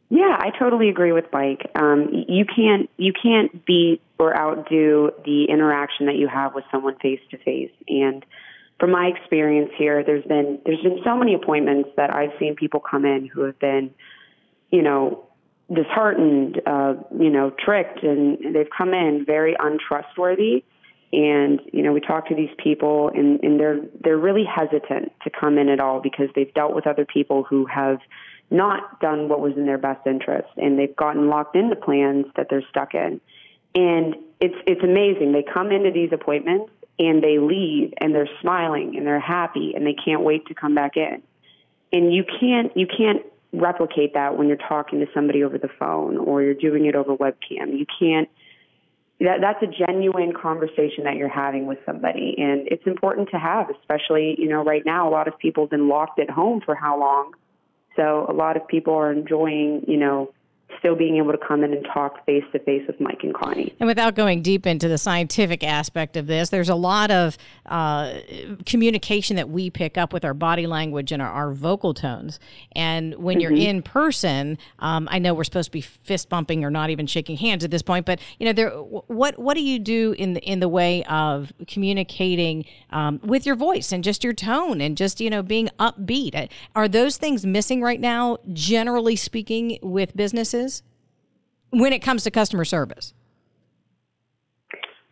Yeah, 0.09 0.37
I 0.39 0.51
totally 0.59 0.89
agree 0.89 1.13
with 1.13 1.25
Mike. 1.31 1.71
Um, 1.75 2.09
you 2.27 2.45
can't 2.45 2.89
you 2.97 3.13
can't 3.13 3.65
beat 3.65 4.01
or 4.19 4.37
outdo 4.37 5.11
the 5.25 5.45
interaction 5.45 6.05
that 6.05 6.15
you 6.15 6.27
have 6.27 6.53
with 6.53 6.65
someone 6.69 6.95
face 6.99 7.21
to 7.31 7.37
face. 7.37 7.71
And 7.87 8.25
from 8.81 8.91
my 8.91 9.05
experience 9.15 9.69
here, 9.77 10.03
there's 10.03 10.25
been 10.25 10.59
there's 10.65 10.81
been 10.81 11.01
so 11.05 11.15
many 11.15 11.35
appointments 11.35 11.89
that 11.97 12.13
I've 12.13 12.31
seen 12.39 12.55
people 12.55 12.79
come 12.79 13.05
in 13.05 13.27
who 13.27 13.41
have 13.41 13.59
been, 13.59 13.93
you 14.71 14.81
know, 14.81 15.23
disheartened, 15.71 16.59
uh, 16.65 16.95
you 17.15 17.29
know, 17.29 17.53
tricked, 17.63 18.01
and 18.01 18.55
they've 18.55 18.71
come 18.75 18.95
in 18.95 19.23
very 19.23 19.55
untrustworthy. 19.57 20.65
And 21.13 21.61
you 21.71 21.83
know, 21.83 21.93
we 21.93 21.99
talk 21.99 22.29
to 22.29 22.35
these 22.35 22.49
people, 22.57 23.11
and, 23.13 23.39
and 23.43 23.59
they're 23.59 23.81
they're 24.03 24.17
really 24.17 24.45
hesitant 24.45 25.11
to 25.25 25.29
come 25.29 25.59
in 25.59 25.69
at 25.69 25.79
all 25.79 26.01
because 26.01 26.29
they've 26.33 26.53
dealt 26.55 26.73
with 26.73 26.87
other 26.87 27.05
people 27.05 27.43
who 27.43 27.67
have 27.67 27.99
not 28.49 28.99
done 28.99 29.29
what 29.29 29.41
was 29.41 29.53
in 29.57 29.67
their 29.67 29.77
best 29.77 30.07
interest, 30.07 30.49
and 30.57 30.79
they've 30.79 30.95
gotten 30.95 31.27
locked 31.27 31.55
into 31.55 31.75
plans 31.75 32.25
that 32.35 32.47
they're 32.49 32.65
stuck 32.71 32.95
in. 32.95 33.21
And 33.75 34.15
it's 34.39 34.55
it's 34.65 34.83
amazing. 34.83 35.33
They 35.33 35.43
come 35.43 35.71
into 35.71 35.91
these 35.91 36.09
appointments 36.11 36.71
and 36.99 37.23
they 37.23 37.39
leave, 37.39 37.93
and 37.97 38.13
they're 38.13 38.29
smiling 38.41 38.95
and 38.97 39.05
they're 39.05 39.19
happy, 39.19 39.73
and 39.75 39.85
they 39.85 39.95
can't 39.95 40.21
wait 40.21 40.45
to 40.47 40.53
come 40.53 40.75
back 40.75 40.97
in. 40.97 41.21
And 41.93 42.13
you 42.13 42.23
can't 42.39 42.75
you 42.75 42.87
can't 42.87 43.23
replicate 43.53 44.13
that 44.13 44.37
when 44.37 44.47
you're 44.47 44.57
talking 44.57 44.99
to 44.99 45.07
somebody 45.13 45.43
over 45.43 45.57
the 45.57 45.69
phone 45.79 46.17
or 46.17 46.41
you're 46.41 46.53
doing 46.53 46.85
it 46.85 46.95
over 46.95 47.15
webcam. 47.15 47.77
You 47.77 47.85
can't 47.99 48.29
that 49.21 49.39
that's 49.39 49.61
a 49.61 49.67
genuine 49.67 50.33
conversation 50.33 51.03
that 51.03 51.15
you're 51.15 51.29
having 51.29 51.67
with 51.67 51.77
somebody 51.85 52.35
and 52.37 52.67
it's 52.67 52.85
important 52.87 53.29
to 53.29 53.37
have 53.37 53.69
especially 53.69 54.35
you 54.37 54.49
know 54.49 54.63
right 54.63 54.83
now 54.85 55.07
a 55.07 55.11
lot 55.11 55.27
of 55.27 55.37
people 55.37 55.63
have 55.63 55.69
been 55.69 55.87
locked 55.87 56.19
at 56.19 56.29
home 56.29 56.59
for 56.65 56.73
how 56.73 56.99
long 56.99 57.31
so 57.95 58.25
a 58.27 58.33
lot 58.33 58.57
of 58.57 58.67
people 58.67 58.95
are 58.95 59.11
enjoying 59.11 59.83
you 59.87 59.97
know 59.97 60.33
still 60.79 60.95
being 60.95 61.17
able 61.17 61.31
to 61.31 61.37
come 61.37 61.63
in 61.63 61.73
and 61.73 61.85
talk 61.93 62.25
face 62.25 62.43
to 62.51 62.59
face 62.59 62.83
with 62.87 62.99
Mike 62.99 63.19
and 63.23 63.33
Connie. 63.33 63.73
And 63.79 63.87
without 63.87 64.15
going 64.15 64.41
deep 64.41 64.65
into 64.65 64.87
the 64.87 64.97
scientific 64.97 65.63
aspect 65.63 66.17
of 66.17 66.27
this, 66.27 66.49
there's 66.49 66.69
a 66.69 66.75
lot 66.75 67.11
of 67.11 67.37
uh, 67.65 68.13
communication 68.65 69.35
that 69.35 69.49
we 69.49 69.69
pick 69.69 69.97
up 69.97 70.13
with 70.13 70.25
our 70.25 70.33
body 70.33 70.67
language 70.67 71.11
and 71.11 71.21
our, 71.21 71.29
our 71.29 71.53
vocal 71.53 71.93
tones. 71.93 72.39
And 72.73 73.15
when 73.15 73.39
you're 73.39 73.53
in 73.53 73.81
person, 73.81 74.57
um, 74.79 75.07
I 75.11 75.19
know 75.19 75.33
we're 75.33 75.43
supposed 75.43 75.67
to 75.67 75.71
be 75.71 75.81
fist 75.81 76.29
bumping 76.29 76.63
or 76.63 76.69
not 76.69 76.89
even 76.89 77.07
shaking 77.07 77.37
hands 77.37 77.63
at 77.63 77.71
this 77.71 77.81
point, 77.81 78.05
but 78.05 78.19
you 78.39 78.45
know, 78.45 78.53
there. 78.53 78.71
What 78.71 79.37
what 79.37 79.55
do 79.55 79.61
you 79.61 79.79
do 79.79 80.13
in 80.17 80.33
the 80.33 80.41
in 80.41 80.59
the 80.59 80.69
way 80.69 81.03
of 81.05 81.51
communicating 81.67 82.65
um, 82.91 83.19
with 83.23 83.45
your 83.45 83.55
voice 83.55 83.91
and 83.91 84.03
just 84.03 84.23
your 84.23 84.33
tone 84.33 84.81
and 84.81 84.97
just 84.97 85.19
you 85.21 85.29
know 85.29 85.43
being 85.43 85.69
upbeat? 85.79 86.49
Are 86.75 86.87
those 86.87 87.17
things 87.17 87.45
missing 87.45 87.81
right 87.81 87.99
now, 87.99 88.37
generally 88.53 89.15
speaking, 89.15 89.79
with 89.81 90.15
businesses? 90.15 90.60
When 91.71 91.93
it 91.93 91.99
comes 91.99 92.23
to 92.23 92.31
customer 92.31 92.65
service? 92.65 93.13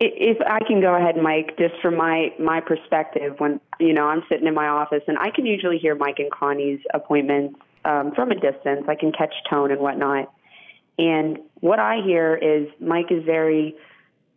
If 0.02 0.38
I 0.46 0.60
can 0.66 0.80
go 0.80 0.94
ahead, 0.94 1.16
Mike, 1.22 1.58
just 1.58 1.74
from 1.82 1.96
my 1.96 2.32
my 2.38 2.60
perspective, 2.60 3.34
when 3.38 3.60
you 3.78 3.92
know 3.92 4.06
I'm 4.06 4.22
sitting 4.30 4.46
in 4.46 4.54
my 4.54 4.68
office 4.68 5.02
and 5.06 5.18
I 5.18 5.30
can 5.30 5.44
usually 5.44 5.78
hear 5.78 5.94
Mike 5.94 6.18
and 6.18 6.30
Connie's 6.30 6.80
appointments 6.94 7.60
um, 7.84 8.12
from 8.14 8.30
a 8.30 8.34
distance. 8.34 8.84
I 8.88 8.94
can 8.94 9.12
catch 9.12 9.34
tone 9.48 9.70
and 9.70 9.80
whatnot. 9.80 10.32
And 10.98 11.38
what 11.60 11.78
I 11.78 12.00
hear 12.04 12.34
is 12.36 12.68
Mike 12.80 13.10
is 13.10 13.24
very 13.24 13.74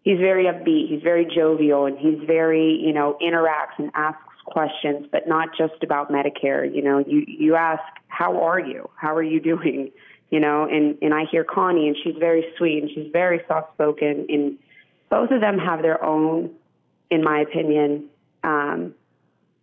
he's 0.03 0.19
very 0.19 0.45
upbeat, 0.45 0.89
he's 0.89 1.01
very 1.01 1.25
jovial, 1.33 1.85
and 1.85 1.97
he's 1.97 2.19
very 2.27 2.79
you 2.81 2.93
know 2.93 3.17
interacts 3.21 3.77
and 3.77 3.89
asks 3.95 4.19
questions, 4.45 5.07
but 5.11 5.27
not 5.27 5.49
just 5.57 5.81
about 5.81 6.11
Medicare. 6.11 6.73
You 6.73 6.81
know, 6.81 6.99
you 6.99 7.23
you 7.27 7.55
ask, 7.55 7.81
how 8.07 8.41
are 8.41 8.59
you? 8.59 8.89
How 8.95 9.15
are 9.15 9.23
you 9.23 9.39
doing? 9.39 9.91
You 10.33 10.39
know, 10.39 10.63
and, 10.63 10.97
and 11.03 11.13
I 11.13 11.25
hear 11.29 11.43
Connie 11.43 11.87
and 11.87 11.95
she's 12.03 12.15
very 12.17 12.43
sweet 12.57 12.81
and 12.81 12.89
she's 12.89 13.11
very 13.13 13.41
soft 13.47 13.71
spoken 13.75 14.25
and 14.29 14.57
both 15.11 15.29
of 15.29 15.41
them 15.41 15.59
have 15.59 15.83
their 15.83 16.03
own, 16.03 16.49
in 17.11 17.23
my 17.23 17.41
opinion, 17.41 18.05
um, 18.43 18.95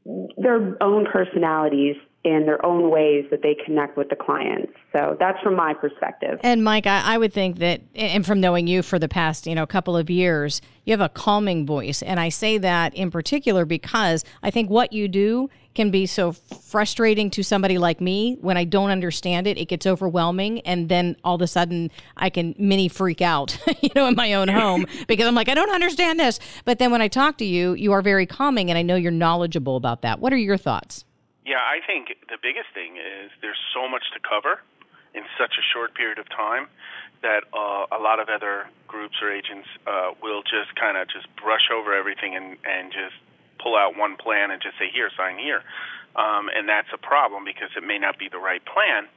their 0.04 0.80
own 0.80 1.06
personalities 1.06 1.96
and 2.24 2.46
their 2.46 2.64
own 2.66 2.90
ways 2.90 3.24
that 3.30 3.42
they 3.42 3.56
connect 3.64 3.96
with 3.96 4.10
the 4.10 4.16
clients. 4.16 4.72
So 4.92 5.16
that's 5.18 5.40
from 5.42 5.56
my 5.56 5.72
perspective. 5.72 6.38
And 6.42 6.62
Mike, 6.62 6.86
I, 6.86 7.14
I 7.14 7.18
would 7.18 7.32
think 7.32 7.58
that, 7.60 7.80
and 7.94 8.26
from 8.26 8.40
knowing 8.40 8.66
you 8.66 8.82
for 8.82 8.98
the 8.98 9.08
past, 9.08 9.46
you 9.46 9.54
know, 9.54 9.66
couple 9.66 9.96
of 9.96 10.10
years, 10.10 10.60
you 10.84 10.92
have 10.92 11.00
a 11.00 11.08
calming 11.08 11.64
voice. 11.64 12.02
And 12.02 12.20
I 12.20 12.28
say 12.28 12.58
that 12.58 12.94
in 12.94 13.10
particular 13.10 13.64
because 13.64 14.22
I 14.42 14.50
think 14.50 14.68
what 14.68 14.92
you 14.92 15.08
do 15.08 15.48
can 15.74 15.90
be 15.90 16.04
so 16.04 16.32
frustrating 16.32 17.30
to 17.30 17.42
somebody 17.42 17.78
like 17.78 18.00
me 18.00 18.36
when 18.40 18.56
I 18.56 18.64
don't 18.64 18.90
understand 18.90 19.46
it. 19.46 19.56
It 19.56 19.66
gets 19.66 19.86
overwhelming, 19.86 20.60
and 20.62 20.88
then 20.88 21.16
all 21.24 21.36
of 21.36 21.42
a 21.42 21.46
sudden 21.46 21.90
I 22.16 22.28
can 22.28 22.54
mini 22.58 22.88
freak 22.88 23.22
out, 23.22 23.56
you 23.80 23.90
know, 23.94 24.06
in 24.06 24.16
my 24.16 24.34
own 24.34 24.48
home 24.48 24.84
because 25.08 25.26
I'm 25.26 25.34
like, 25.34 25.48
I 25.48 25.54
don't 25.54 25.70
understand 25.70 26.18
this. 26.18 26.40
But 26.64 26.80
then 26.80 26.90
when 26.90 27.00
I 27.00 27.08
talk 27.08 27.38
to 27.38 27.44
you, 27.44 27.74
you 27.74 27.92
are 27.92 28.02
very 28.02 28.26
calming, 28.26 28.68
and 28.68 28.76
I 28.76 28.82
know 28.82 28.96
you're 28.96 29.12
knowledgeable 29.12 29.76
about 29.76 30.02
that. 30.02 30.18
What 30.18 30.32
are 30.32 30.38
your 30.38 30.56
thoughts? 30.56 31.04
Yeah, 31.50 31.58
I 31.58 31.82
think 31.82 32.14
the 32.30 32.38
biggest 32.38 32.70
thing 32.78 32.94
is 32.94 33.34
there's 33.42 33.58
so 33.74 33.90
much 33.90 34.06
to 34.14 34.22
cover 34.22 34.62
in 35.18 35.26
such 35.34 35.58
a 35.58 35.64
short 35.74 35.98
period 35.98 36.22
of 36.22 36.30
time 36.30 36.70
that 37.26 37.42
uh, 37.50 37.90
a 37.90 37.98
lot 37.98 38.22
of 38.22 38.30
other 38.30 38.70
groups 38.86 39.18
or 39.18 39.34
agents 39.34 39.66
uh, 39.82 40.14
will 40.22 40.46
just 40.46 40.70
kind 40.78 40.94
of 40.94 41.10
just 41.10 41.26
brush 41.34 41.66
over 41.74 41.90
everything 41.90 42.38
and 42.38 42.54
and 42.62 42.94
just 42.94 43.18
pull 43.58 43.74
out 43.74 43.98
one 43.98 44.14
plan 44.14 44.54
and 44.54 44.62
just 44.62 44.78
say 44.78 44.94
here, 44.94 45.10
sign 45.18 45.42
here, 45.42 45.66
um, 46.14 46.46
and 46.54 46.70
that's 46.70 46.94
a 46.94 47.02
problem 47.02 47.42
because 47.42 47.74
it 47.76 47.82
may 47.82 47.98
not 47.98 48.14
be 48.14 48.30
the 48.30 48.38
right 48.38 48.62
plan. 48.62 49.10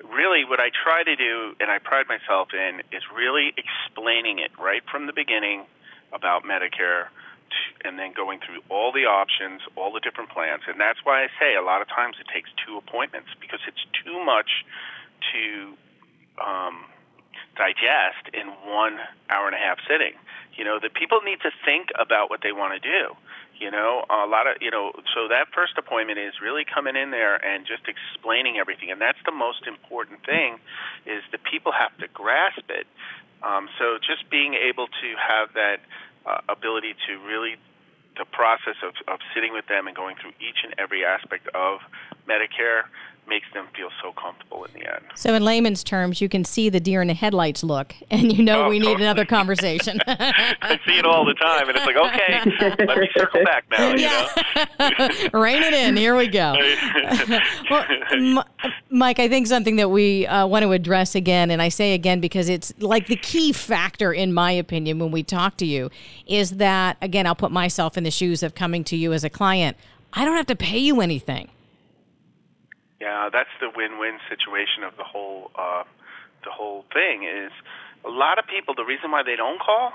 Really, 0.00 0.48
what 0.48 0.60
I 0.64 0.72
try 0.72 1.04
to 1.04 1.14
do, 1.14 1.60
and 1.60 1.68
I 1.68 1.76
pride 1.76 2.08
myself 2.08 2.56
in, 2.56 2.80
is 2.88 3.04
really 3.12 3.52
explaining 3.60 4.40
it 4.40 4.50
right 4.56 4.82
from 4.90 5.04
the 5.04 5.12
beginning 5.12 5.68
about 6.08 6.40
Medicare 6.42 7.12
and 7.84 7.98
then 7.98 8.12
going 8.12 8.40
through 8.40 8.60
all 8.68 8.92
the 8.92 9.06
options, 9.06 9.62
all 9.76 9.92
the 9.92 10.00
different 10.00 10.30
plans. 10.30 10.62
And 10.66 10.80
that's 10.80 11.00
why 11.04 11.24
I 11.24 11.28
say 11.38 11.54
a 11.54 11.62
lot 11.62 11.82
of 11.82 11.88
times 11.88 12.16
it 12.20 12.26
takes 12.32 12.50
two 12.66 12.76
appointments 12.76 13.28
because 13.40 13.60
it's 13.66 13.84
too 14.04 14.18
much 14.24 14.64
to 15.32 15.74
um, 16.42 16.84
digest 17.56 18.32
in 18.32 18.48
one 18.68 18.98
hour 19.30 19.46
and 19.46 19.54
a 19.54 19.60
half 19.60 19.78
sitting. 19.88 20.14
You 20.56 20.64
know, 20.64 20.78
the 20.80 20.88
people 20.88 21.20
need 21.20 21.40
to 21.44 21.52
think 21.64 21.92
about 22.00 22.30
what 22.30 22.40
they 22.42 22.52
want 22.52 22.80
to 22.80 22.82
do. 22.82 23.12
You 23.56 23.70
know, 23.70 24.04
a 24.08 24.28
lot 24.28 24.44
of, 24.46 24.60
you 24.60 24.70
know, 24.70 24.92
so 25.16 25.28
that 25.28 25.48
first 25.54 25.80
appointment 25.80 26.18
is 26.18 26.44
really 26.44 26.64
coming 26.64 26.96
in 26.96 27.10
there 27.10 27.40
and 27.40 27.64
just 27.64 27.88
explaining 27.88 28.58
everything. 28.60 28.90
And 28.90 29.00
that's 29.00 29.20
the 29.24 29.32
most 29.32 29.64
important 29.66 30.24
thing 30.24 30.60
is 31.08 31.24
the 31.32 31.40
people 31.40 31.72
have 31.72 31.96
to 32.04 32.08
grasp 32.12 32.68
it. 32.68 32.86
Um, 33.42 33.68
so 33.78 33.96
just 33.96 34.28
being 34.28 34.54
able 34.54 34.88
to 34.88 35.08
have 35.16 35.52
that 35.54 35.80
uh, 36.26 36.40
ability 36.48 36.94
to 37.06 37.18
really 37.26 37.56
the 38.18 38.24
process 38.32 38.76
of, 38.82 38.94
of 39.08 39.20
sitting 39.34 39.52
with 39.52 39.66
them 39.66 39.86
and 39.86 39.94
going 39.94 40.16
through 40.16 40.32
each 40.40 40.64
and 40.64 40.74
every 40.78 41.04
aspect 41.04 41.48
of 41.54 41.80
Medicare 42.28 42.84
makes 43.28 43.46
them 43.52 43.66
feel 43.76 43.88
so 44.02 44.12
comfortable 44.12 44.64
in 44.64 44.72
the 44.72 44.86
end. 44.86 45.04
So, 45.14 45.34
in 45.34 45.44
layman's 45.44 45.82
terms, 45.82 46.20
you 46.20 46.28
can 46.28 46.44
see 46.44 46.68
the 46.68 46.80
deer 46.80 47.02
in 47.02 47.08
the 47.08 47.14
headlights 47.14 47.64
look, 47.64 47.94
and 48.10 48.32
you 48.32 48.44
know 48.44 48.64
oh, 48.64 48.68
we 48.68 48.78
totally. 48.78 48.94
need 48.96 49.02
another 49.02 49.24
conversation. 49.24 49.98
I 50.06 50.78
see 50.86 50.98
it 50.98 51.04
all 51.04 51.24
the 51.24 51.34
time, 51.34 51.68
and 51.68 51.76
it's 51.76 51.86
like, 51.86 51.96
okay, 51.96 52.86
let 52.86 52.98
me 52.98 53.08
circle 53.16 53.42
back 53.44 53.64
now. 53.70 53.94
Yeah. 53.94 55.28
Rein 55.32 55.62
it 55.62 55.74
in. 55.74 55.96
Here 55.96 56.16
we 56.16 56.28
go. 56.28 56.54
well, 57.70 57.84
M- 58.12 58.42
Mike, 58.96 59.18
I 59.18 59.28
think 59.28 59.46
something 59.46 59.76
that 59.76 59.90
we 59.90 60.26
uh, 60.26 60.46
want 60.46 60.62
to 60.62 60.72
address 60.72 61.14
again, 61.14 61.50
and 61.50 61.60
I 61.60 61.68
say 61.68 61.92
again 61.92 62.20
because 62.20 62.48
it's 62.48 62.72
like 62.78 63.06
the 63.06 63.16
key 63.16 63.52
factor, 63.52 64.12
in 64.12 64.32
my 64.32 64.50
opinion, 64.52 64.98
when 64.98 65.10
we 65.10 65.22
talk 65.22 65.56
to 65.58 65.66
you, 65.66 65.90
is 66.26 66.52
that, 66.52 66.96
again, 67.02 67.26
I'll 67.26 67.34
put 67.34 67.52
myself 67.52 67.98
in 67.98 68.04
the 68.04 68.10
shoes 68.10 68.42
of 68.42 68.54
coming 68.54 68.84
to 68.84 68.96
you 68.96 69.12
as 69.12 69.22
a 69.22 69.30
client. 69.30 69.76
I 70.12 70.24
don't 70.24 70.36
have 70.36 70.46
to 70.46 70.56
pay 70.56 70.78
you 70.78 71.00
anything. 71.00 71.50
Yeah, 73.00 73.28
that's 73.30 73.50
the 73.60 73.68
win-win 73.76 74.18
situation 74.28 74.82
of 74.82 74.96
the 74.96 75.04
whole 75.04 75.50
uh, 75.54 75.84
the 76.44 76.50
whole 76.50 76.86
thing. 76.94 77.24
Is 77.24 77.52
a 78.04 78.08
lot 78.08 78.38
of 78.38 78.46
people 78.46 78.74
the 78.74 78.84
reason 78.84 79.10
why 79.10 79.22
they 79.22 79.36
don't 79.36 79.60
call 79.60 79.92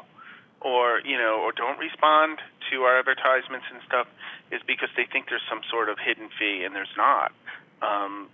or 0.62 1.02
you 1.04 1.18
know 1.18 1.42
or 1.42 1.52
don't 1.52 1.80
respond 1.80 2.38
to 2.70 2.84
our 2.84 3.00
advertisements 3.00 3.66
and 3.74 3.82
stuff 3.88 4.06
is 4.52 4.62
because 4.68 4.90
they 4.96 5.06
think 5.12 5.30
there's 5.30 5.42
some 5.50 5.62
sort 5.72 5.90
of 5.90 5.98
hidden 5.98 6.30
fee 6.38 6.64
and 6.64 6.76
there's 6.76 6.94
not. 6.96 7.32
Um, 7.82 8.30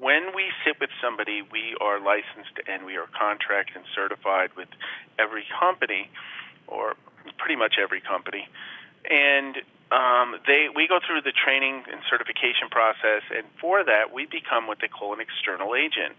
when 0.00 0.34
we 0.34 0.50
sit 0.64 0.80
with 0.80 0.90
somebody, 1.02 1.42
we 1.42 1.76
are 1.80 2.00
licensed 2.00 2.56
and 2.66 2.86
we 2.86 2.96
are 2.96 3.06
contract 3.12 3.70
and 3.74 3.84
certified 3.94 4.50
with 4.56 4.68
every 5.18 5.44
company, 5.60 6.10
or 6.66 6.96
pretty 7.38 7.56
much 7.56 7.74
every 7.80 8.00
company, 8.00 8.48
and 9.08 9.56
um, 9.92 10.36
they 10.46 10.68
we 10.74 10.88
go 10.88 10.98
through 11.04 11.20
the 11.20 11.32
training 11.32 11.84
and 11.90 12.00
certification 12.08 12.68
process, 12.70 13.22
and 13.34 13.44
for 13.60 13.84
that 13.84 14.12
we 14.12 14.24
become 14.26 14.66
what 14.66 14.78
they 14.80 14.88
call 14.88 15.12
an 15.12 15.20
external 15.20 15.74
agent. 15.74 16.16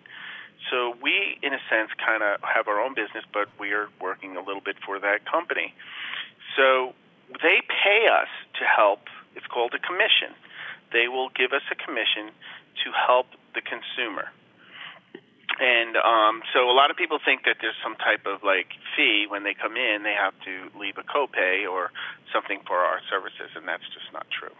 So 0.70 0.96
we, 1.02 1.40
in 1.42 1.54
a 1.54 1.62
sense, 1.70 1.90
kind 1.98 2.22
of 2.22 2.40
have 2.44 2.68
our 2.68 2.80
own 2.80 2.94
business, 2.94 3.26
but 3.34 3.50
we 3.60 3.72
are 3.72 3.90
working 4.00 4.38
a 4.38 4.44
little 4.44 4.62
bit 4.62 4.78
for 4.86 5.00
that 5.00 5.26
company. 5.26 5.74
So 6.56 6.94
they 7.42 7.62
pay 7.66 8.06
us 8.08 8.30
to 8.60 8.66
help. 8.66 9.10
It's 9.36 9.48
called 9.48 9.74
a 9.74 9.80
commission. 9.80 10.38
They 10.94 11.08
will 11.08 11.30
give 11.30 11.54
us 11.54 11.64
a 11.72 11.76
commission 11.76 12.30
to 12.84 12.92
help 12.92 13.28
the 13.54 13.62
consumer. 13.62 14.32
And 15.60 15.98
um, 15.98 16.42
so 16.54 16.70
a 16.70 16.74
lot 16.74 16.90
of 16.90 16.98
people 16.98 17.20
think 17.24 17.44
that 17.46 17.58
there's 17.62 17.76
some 17.84 17.96
type 17.96 18.26
of 18.26 18.42
like 18.44 18.68
fee 18.96 19.26
when 19.28 19.44
they 19.44 19.54
come 19.54 19.76
in, 19.76 20.04
they 20.04 20.16
have 20.18 20.34
to 20.46 20.80
leave 20.80 20.96
a 20.98 21.04
copay 21.04 21.70
or 21.70 21.92
something 22.34 22.62
for 22.66 22.78
our 22.78 23.00
services, 23.10 23.52
and 23.56 23.68
that's 23.68 23.84
just 23.94 24.12
not 24.14 24.26
true. 24.32 24.56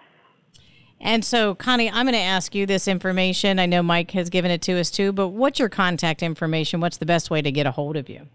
And 1.00 1.26
so, 1.26 1.56
Connie, 1.56 1.90
I'm 1.90 2.06
going 2.06 2.14
to 2.14 2.20
ask 2.20 2.54
you 2.54 2.68
this 2.68 2.88
information. 2.88 3.58
I 3.58 3.66
know 3.66 3.82
Mike 3.82 4.12
has 4.12 4.30
given 4.30 4.52
it 4.52 4.62
to 4.64 4.80
us 4.80 4.92
too, 4.92 5.12
but 5.12 5.30
what's 5.30 5.58
your 5.58 5.70
contact 5.70 6.22
information? 6.22 6.80
What's 6.80 6.98
the 6.98 7.08
best 7.08 7.32
way 7.32 7.42
to 7.42 7.52
get 7.52 7.66
a 7.66 7.72
hold 7.72 7.98
of 7.98 8.08
you? 8.08 8.28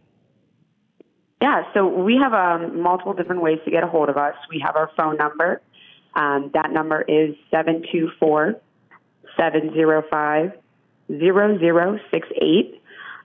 Yeah, 1.40 1.62
so 1.74 1.86
we 1.86 2.18
have 2.20 2.32
um, 2.32 2.80
multiple 2.80 3.12
different 3.12 3.42
ways 3.42 3.58
to 3.64 3.70
get 3.70 3.84
a 3.84 3.86
hold 3.86 4.08
of 4.08 4.16
us. 4.16 4.34
We 4.50 4.60
have 4.64 4.74
our 4.74 4.90
phone 4.96 5.16
number. 5.16 5.60
Um, 6.14 6.50
that 6.54 6.72
number 6.72 7.02
is 7.02 7.36
724 7.50 8.60
705 9.36 10.52
0068. 11.08 12.82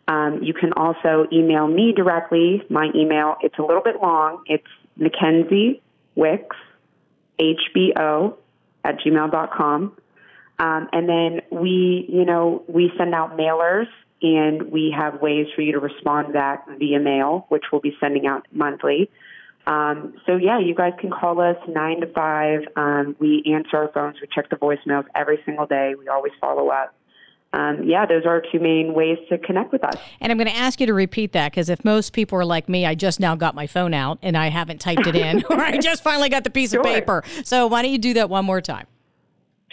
Um, 0.07 0.43
you 0.43 0.53
can 0.53 0.73
also 0.73 1.27
email 1.31 1.67
me 1.67 1.93
directly. 1.95 2.63
My 2.69 2.89
email, 2.95 3.35
it's 3.41 3.57
a 3.57 3.61
little 3.61 3.83
bit 3.83 4.01
long. 4.01 4.43
It's 4.47 4.67
Mackenzie 4.97 5.81
Wicks, 6.15 6.55
HBO 7.39 8.35
at 8.83 8.99
gmail.com. 8.99 9.97
Um, 10.59 10.89
and 10.91 11.09
then 11.09 11.41
we, 11.51 12.05
you 12.09 12.25
know, 12.25 12.63
we 12.67 12.91
send 12.97 13.15
out 13.15 13.37
mailers 13.37 13.87
and 14.21 14.71
we 14.71 14.93
have 14.95 15.21
ways 15.21 15.47
for 15.55 15.61
you 15.61 15.71
to 15.73 15.79
respond 15.79 16.33
back 16.33 16.67
via 16.77 16.99
mail, 16.99 17.45
which 17.49 17.63
we'll 17.71 17.81
be 17.81 17.95
sending 17.99 18.27
out 18.27 18.45
monthly. 18.51 19.09
Um, 19.67 20.15
so 20.25 20.37
yeah, 20.37 20.59
you 20.59 20.73
guys 20.73 20.93
can 20.99 21.11
call 21.11 21.39
us 21.39 21.57
nine 21.67 22.01
to 22.01 22.07
five. 22.07 22.61
Um, 22.75 23.15
we 23.19 23.43
answer 23.45 23.77
our 23.77 23.91
phones. 23.93 24.17
We 24.21 24.27
check 24.33 24.49
the 24.49 24.55
voicemails 24.55 25.05
every 25.15 25.39
single 25.45 25.67
day. 25.67 25.93
We 25.97 26.07
always 26.07 26.33
follow 26.41 26.69
up 26.69 26.95
um, 27.53 27.83
yeah, 27.83 28.05
those 28.05 28.25
are 28.25 28.41
two 28.51 28.59
main 28.59 28.93
ways 28.93 29.17
to 29.29 29.37
connect 29.37 29.73
with 29.73 29.83
us. 29.83 29.95
And 30.21 30.31
I'm 30.31 30.37
going 30.37 30.49
to 30.49 30.55
ask 30.55 30.79
you 30.79 30.85
to 30.87 30.93
repeat 30.93 31.33
that 31.33 31.51
because 31.51 31.67
if 31.69 31.83
most 31.83 32.13
people 32.13 32.39
are 32.39 32.45
like 32.45 32.69
me, 32.69 32.85
I 32.85 32.95
just 32.95 33.19
now 33.19 33.35
got 33.35 33.55
my 33.55 33.67
phone 33.67 33.93
out 33.93 34.19
and 34.21 34.37
I 34.37 34.47
haven't 34.47 34.79
typed 34.79 35.05
it 35.05 35.15
in, 35.15 35.43
or 35.49 35.59
I 35.59 35.77
just 35.77 36.01
finally 36.01 36.29
got 36.29 36.45
the 36.45 36.49
piece 36.49 36.71
sure. 36.71 36.79
of 36.79 36.85
paper. 36.85 37.23
So 37.43 37.67
why 37.67 37.81
don't 37.81 37.91
you 37.91 37.97
do 37.97 38.13
that 38.13 38.29
one 38.29 38.45
more 38.45 38.61
time? 38.61 38.87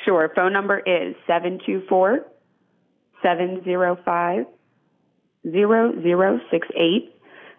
Sure. 0.05 0.31
Phone 0.35 0.53
number 0.53 0.79
is 0.81 1.15
724 1.27 2.27
705 3.23 4.47
0068. 5.45 7.18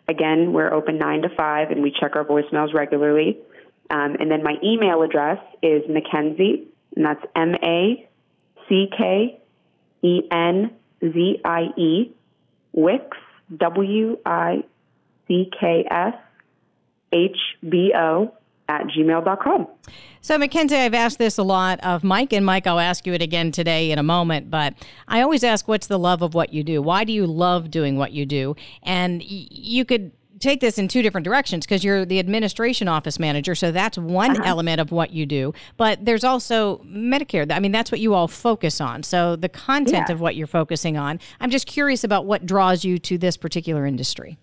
Again, 0.10 0.54
we're 0.54 0.74
open 0.74 0.98
9 0.98 1.22
to 1.22 1.30
5 1.30 1.70
and 1.70 1.84
we 1.84 1.92
check 1.92 2.16
our 2.16 2.26
voicemails 2.26 2.74
regularly. 2.74 3.38
Um, 3.92 4.16
and 4.20 4.32
then 4.32 4.42
my 4.44 4.56
email 4.64 5.04
address 5.04 5.38
is 5.62 5.84
Mackenzie, 5.88 6.68
and 6.96 7.06
that's 7.06 7.24
M 7.36 7.54
A 7.64 8.10
C 8.68 8.90
K 8.96 9.40
E 10.02 10.22
N 10.32 10.72
Z 11.02 11.42
I 11.46 11.62
E, 11.78 12.12
Wicks, 12.74 13.18
W 13.56 14.18
I 14.26 14.64
C 15.28 15.52
K 15.60 15.86
S, 15.90 16.16
H 17.12 17.38
B 17.68 17.94
O, 17.96 18.34
at 18.70 18.86
gmail.com. 18.88 19.68
So, 20.22 20.38
Mackenzie, 20.38 20.76
I've 20.76 20.94
asked 20.94 21.18
this 21.18 21.38
a 21.38 21.44
lot 21.44 21.80
of 21.82 22.04
Mike, 22.04 22.32
and 22.34 22.46
Mike, 22.46 22.68
I'll 22.68 22.80
ask 22.80 23.06
you 23.08 23.14
it 23.14 23.22
again 23.22 23.52
today 23.52 23.92
in 23.92 24.00
a 24.00 24.04
moment. 24.04 24.50
But 24.50 24.76
I 25.08 25.22
always 25.22 25.44
ask, 25.44 25.68
what's 25.68 25.88
the 25.88 26.00
love 26.00 26.22
of 26.22 26.34
what 26.34 26.54
you 26.54 26.64
do? 26.64 26.82
Why 26.82 27.04
do 27.04 27.12
you 27.12 27.26
love 27.26 27.72
doing 27.72 27.98
what 27.98 28.12
you 28.12 28.26
do? 28.26 28.56
And 28.84 29.24
you 29.24 29.84
could 29.86 30.12
take 30.40 30.62
this 30.62 30.78
in 30.78 30.88
two 30.88 31.02
different 31.02 31.26
directions 31.26 31.66
because 31.66 31.84
you're 31.84 32.06
the 32.06 32.20
administration 32.20 32.88
office 32.88 33.20
manager. 33.20 33.56
So 33.56 33.72
that's 33.72 33.98
one 33.98 34.32
uh-huh. 34.32 34.44
element 34.46 34.80
of 34.80 34.92
what 34.92 35.12
you 35.12 35.26
do. 35.26 35.54
But 35.78 36.06
there's 36.06 36.24
also 36.24 36.78
Medicare. 36.86 37.52
I 37.52 37.60
mean, 37.60 37.72
that's 37.72 37.92
what 37.92 38.00
you 38.00 38.14
all 38.14 38.28
focus 38.28 38.80
on. 38.80 39.04
So 39.04 39.36
the 39.36 39.50
content 39.50 40.06
yeah. 40.08 40.14
of 40.14 40.22
what 40.22 40.36
you're 40.36 40.48
focusing 40.48 40.98
on. 40.98 41.20
I'm 41.40 41.50
just 41.50 41.68
curious 41.68 42.04
about 42.04 42.26
what 42.26 42.46
draws 42.46 42.86
you 42.86 42.98
to 43.00 43.18
this 43.18 43.36
particular 43.38 43.86
industry. 43.86 44.38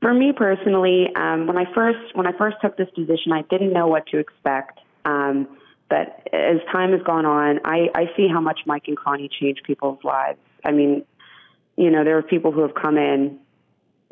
For 0.00 0.14
me 0.14 0.32
personally, 0.32 1.08
um, 1.16 1.46
when 1.46 1.56
I 1.56 1.64
first 1.74 2.14
when 2.14 2.26
I 2.26 2.32
first 2.38 2.56
took 2.62 2.76
this 2.76 2.88
position, 2.90 3.32
I 3.32 3.42
didn't 3.42 3.72
know 3.72 3.88
what 3.88 4.06
to 4.08 4.18
expect. 4.18 4.78
Um, 5.04 5.48
but 5.88 6.28
as 6.32 6.58
time 6.70 6.92
has 6.92 7.02
gone 7.02 7.24
on, 7.24 7.60
I, 7.64 7.88
I 7.94 8.10
see 8.16 8.28
how 8.28 8.40
much 8.40 8.60
Mike 8.66 8.84
and 8.88 8.98
Connie 8.98 9.30
change 9.40 9.62
people's 9.64 9.98
lives. 10.04 10.38
I 10.64 10.70
mean, 10.70 11.04
you 11.76 11.90
know, 11.90 12.04
there 12.04 12.18
are 12.18 12.22
people 12.22 12.52
who 12.52 12.60
have 12.60 12.74
come 12.74 12.98
in 12.98 13.38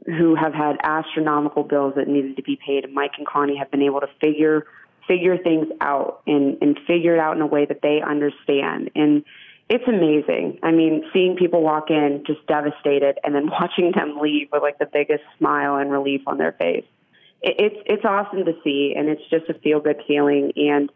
who 0.07 0.35
have 0.35 0.55
had 0.55 0.77
astronomical 0.83 1.65
bills 1.65 1.95
that 1.97 2.07
needed 2.07 2.37
to 2.37 2.43
be 2.43 2.57
paid, 2.65 2.85
and 2.85 2.95
Mike 2.95 3.13
and 3.19 3.27
Connie 3.27 3.57
have 3.57 3.71
been 3.71 3.83
able 3.83 4.01
to 4.01 4.09
figure 4.21 4.67
figure 5.07 5.39
things 5.39 5.69
out 5.81 6.23
and 6.27 6.59
and 6.61 6.79
figure 6.87 7.15
it 7.15 7.21
out 7.21 7.37
in 7.37 7.43
a 7.43 7.47
way 7.47 7.65
that 7.65 7.81
they 7.83 8.01
understand. 8.01 8.91
And 8.95 9.25
it's 9.69 9.85
amazing. 9.89 10.61
I 10.63 10.71
mean, 10.71 11.05
seeing 11.13 11.37
people 11.37 11.63
walk 11.63 11.91
in 11.91 12.23
just 12.27 12.47
devastated, 12.47 13.19
and 13.25 13.35
then 13.35 13.47
watching 13.51 13.93
them 13.93 14.19
leave 14.21 14.49
with 14.53 14.63
like 14.63 14.79
the 14.79 14.87
biggest 14.87 15.25
smile 15.39 15.77
and 15.77 15.91
relief 15.91 16.23
on 16.27 16.39
their 16.39 16.53
face. 16.53 16.85
It, 17.43 17.57
it's 17.59 17.83
it's 17.87 18.05
awesome 18.05 18.45
to 18.45 18.55
see, 18.63 18.95
and 18.97 19.09
it's 19.09 19.23
just 19.31 19.49
a 19.49 19.55
feel 19.55 19.81
good 19.81 20.01
feeling. 20.07 20.53
And 20.57 20.91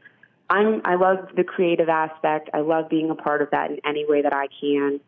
I'm 0.48 0.82
I 0.84 0.94
love 0.94 1.28
the 1.36 1.44
creative 1.44 1.88
aspect. 1.88 2.50
I 2.54 2.60
love 2.60 2.88
being 2.88 3.10
a 3.10 3.14
part 3.14 3.42
of 3.42 3.50
that 3.50 3.70
in 3.70 3.78
any 3.84 4.04
way 4.08 4.22
that 4.22 4.32
I 4.32 4.46
can. 4.60 5.00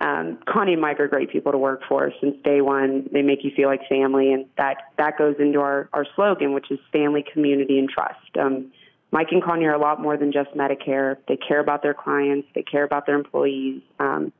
um, 0.00 0.38
Connie 0.46 0.74
and 0.74 0.80
Mike 0.80 1.00
are 1.00 1.08
great 1.08 1.30
people 1.30 1.52
to 1.52 1.58
work 1.58 1.82
for 1.88 2.12
since 2.20 2.36
day 2.44 2.60
one. 2.60 3.08
They 3.12 3.22
make 3.22 3.42
you 3.42 3.50
feel 3.56 3.68
like 3.68 3.88
family, 3.88 4.32
and 4.32 4.46
that 4.56 4.76
that 4.96 5.18
goes 5.18 5.36
into 5.40 5.60
our 5.60 5.88
our 5.92 6.06
slogan, 6.14 6.52
which 6.52 6.70
is 6.70 6.78
family, 6.92 7.24
community, 7.32 7.78
and 7.78 7.88
trust. 7.88 8.36
Um, 8.38 8.70
Mike 9.10 9.28
and 9.30 9.42
Connie 9.42 9.64
are 9.64 9.74
a 9.74 9.80
lot 9.80 10.00
more 10.00 10.16
than 10.16 10.32
just 10.32 10.50
Medicare. 10.54 11.16
They 11.28 11.36
care 11.36 11.60
about 11.60 11.82
their 11.82 11.94
clients. 11.94 12.48
They 12.54 12.62
care 12.62 12.84
about 12.84 13.06
their 13.06 13.16
employees. 13.16 13.80
Um, 13.98 14.32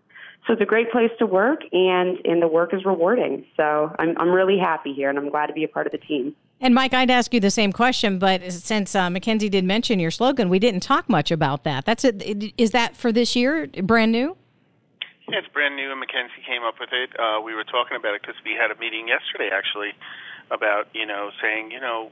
so 0.46 0.52
it's 0.52 0.62
a 0.62 0.66
great 0.66 0.90
place 0.90 1.10
to 1.18 1.26
work, 1.26 1.60
and 1.72 2.18
and 2.24 2.40
the 2.40 2.48
work 2.48 2.72
is 2.72 2.84
rewarding. 2.84 3.44
So 3.56 3.94
I'm 3.98 4.16
I'm 4.18 4.30
really 4.30 4.58
happy 4.58 4.94
here, 4.94 5.10
and 5.10 5.18
I'm 5.18 5.30
glad 5.30 5.46
to 5.46 5.52
be 5.52 5.64
a 5.64 5.68
part 5.68 5.86
of 5.86 5.92
the 5.92 5.98
team. 5.98 6.34
And 6.60 6.74
Mike, 6.74 6.92
I'd 6.92 7.10
ask 7.10 7.32
you 7.32 7.40
the 7.40 7.50
same 7.50 7.72
question, 7.72 8.18
but 8.18 8.52
since 8.52 8.94
uh, 8.94 9.10
Mackenzie 9.10 9.48
did 9.48 9.64
mention 9.64 10.00
your 10.00 10.10
slogan, 10.10 10.48
we 10.48 10.58
didn't 10.58 10.80
talk 10.80 11.08
much 11.08 11.30
about 11.30 11.64
that. 11.64 11.84
That's 11.84 12.04
it. 12.04 12.52
Is 12.58 12.72
that 12.72 12.96
for 12.96 13.12
this 13.12 13.36
year, 13.36 13.68
brand 13.82 14.10
new? 14.10 14.36
Yeah, 15.28 15.38
it's 15.38 15.48
brand 15.48 15.76
new, 15.76 15.90
and 15.90 16.00
Mackenzie 16.00 16.42
came 16.46 16.62
up 16.64 16.80
with 16.80 16.88
it. 16.92 17.10
Uh, 17.20 17.40
we 17.42 17.54
were 17.54 17.64
talking 17.64 17.96
about 17.96 18.14
it 18.14 18.22
because 18.22 18.36
we 18.44 18.52
had 18.52 18.70
a 18.70 18.80
meeting 18.80 19.06
yesterday, 19.06 19.50
actually, 19.52 19.92
about 20.50 20.88
you 20.94 21.04
know 21.04 21.30
saying 21.42 21.70
you 21.70 21.80
know 21.80 22.10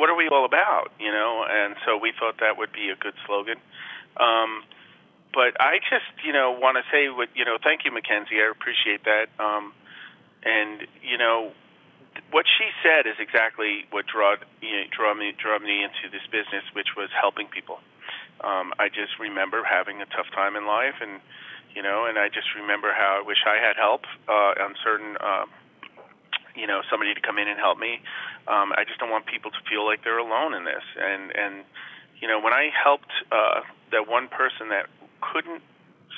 what 0.00 0.08
are 0.08 0.16
we 0.16 0.28
all 0.28 0.44
about, 0.44 0.90
you 0.98 1.12
know, 1.12 1.44
and 1.44 1.76
so 1.84 1.96
we 2.00 2.12
thought 2.18 2.40
that 2.40 2.56
would 2.56 2.72
be 2.72 2.88
a 2.88 2.96
good 2.96 3.14
slogan. 3.26 3.60
Um, 4.16 4.64
but 5.32 5.54
I 5.60 5.78
just, 5.78 6.10
you 6.24 6.32
know, 6.32 6.50
want 6.50 6.80
to 6.80 6.84
say 6.90 7.08
what, 7.08 7.28
you 7.36 7.44
know, 7.44 7.58
thank 7.62 7.84
you, 7.84 7.92
Mackenzie. 7.92 8.42
I 8.42 8.50
appreciate 8.50 9.04
that. 9.04 9.28
Um, 9.38 9.72
and 10.42 10.88
you 11.02 11.18
know, 11.18 11.52
what 12.30 12.46
she 12.46 12.68
said 12.82 13.06
is 13.06 13.16
exactly 13.18 13.84
what 13.90 14.06
drew 14.06 14.36
you 14.62 14.72
know, 14.72 14.84
draw 14.90 15.14
me 15.14 15.32
draw 15.36 15.58
me 15.58 15.84
into 15.84 16.08
this 16.10 16.24
business, 16.32 16.64
which 16.72 16.96
was 16.96 17.10
helping 17.12 17.46
people. 17.46 17.78
Um, 18.40 18.72
I 18.78 18.88
just 18.88 19.20
remember 19.20 19.62
having 19.62 20.00
a 20.00 20.06
tough 20.06 20.26
time 20.34 20.56
in 20.56 20.66
life, 20.66 20.96
and 21.00 21.20
you 21.74 21.82
know, 21.82 22.06
and 22.06 22.18
I 22.18 22.28
just 22.28 22.54
remember 22.56 22.92
how 22.92 23.20
I 23.20 23.26
wish 23.26 23.38
I 23.46 23.60
had 23.60 23.76
help 23.76 24.02
uh, 24.26 24.64
on 24.64 24.74
certain, 24.82 25.16
uh, 25.20 25.46
you 26.54 26.66
know, 26.66 26.82
somebody 26.90 27.14
to 27.14 27.20
come 27.20 27.38
in 27.38 27.48
and 27.48 27.58
help 27.58 27.78
me. 27.78 28.00
Um, 28.48 28.72
I 28.72 28.84
just 28.86 28.98
don't 28.98 29.10
want 29.10 29.26
people 29.26 29.50
to 29.50 29.60
feel 29.68 29.84
like 29.84 30.04
they're 30.04 30.18
alone 30.18 30.54
in 30.54 30.64
this, 30.64 30.84
and 30.98 31.30
and 31.36 31.64
you 32.20 32.28
know, 32.28 32.40
when 32.40 32.52
I 32.52 32.68
helped 32.70 33.12
uh, 33.32 33.62
that 33.92 34.08
one 34.08 34.28
person 34.28 34.68
that 34.68 34.86
couldn't 35.20 35.62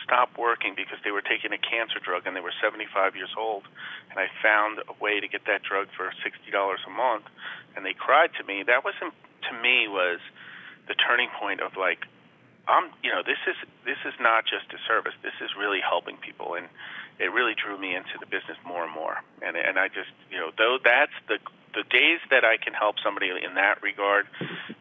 stop 0.04 0.36
working 0.36 0.74
because 0.74 0.98
they 1.04 1.10
were 1.10 1.22
taking 1.22 1.52
a 1.54 1.60
cancer 1.62 2.02
drug 2.02 2.26
and 2.26 2.34
they 2.34 2.42
were 2.42 2.52
75 2.60 3.14
years 3.14 3.30
old, 3.38 3.64
and 4.10 4.18
I 4.18 4.26
found 4.42 4.82
a 4.82 4.94
way 4.98 5.20
to 5.20 5.28
get 5.28 5.46
that 5.46 5.62
drug 5.62 5.88
for 5.96 6.10
$60 6.20 6.50
a 6.52 6.90
month, 6.90 7.24
and 7.76 7.86
they 7.86 7.94
cried 7.94 8.30
to 8.38 8.44
me. 8.44 8.64
That 8.66 8.84
wasn't 8.84 9.14
to 9.48 9.52
me 9.62 9.86
was 9.88 10.18
the 10.88 10.94
turning 10.94 11.28
point 11.38 11.60
of 11.60 11.76
like, 11.78 12.04
I'm, 12.68 12.90
you 13.02 13.10
know, 13.10 13.22
this 13.22 13.42
is 13.46 13.56
this 13.84 13.98
is 14.06 14.14
not 14.20 14.44
just 14.46 14.70
a 14.70 14.78
service. 14.86 15.14
This 15.22 15.34
is 15.42 15.50
really 15.58 15.82
helping 15.82 16.16
people, 16.16 16.54
and 16.54 16.66
it 17.18 17.32
really 17.32 17.54
drew 17.54 17.78
me 17.78 17.94
into 17.94 18.18
the 18.20 18.26
business 18.26 18.56
more 18.66 18.84
and 18.84 18.92
more. 18.92 19.22
And 19.42 19.56
and 19.56 19.78
I 19.78 19.88
just, 19.88 20.10
you 20.30 20.38
know, 20.38 20.50
though 20.56 20.78
that's 20.82 21.12
the 21.28 21.38
the 21.74 21.84
days 21.88 22.20
that 22.30 22.44
I 22.44 22.56
can 22.56 22.74
help 22.74 22.96
somebody 23.02 23.30
in 23.30 23.54
that 23.54 23.82
regard, 23.82 24.26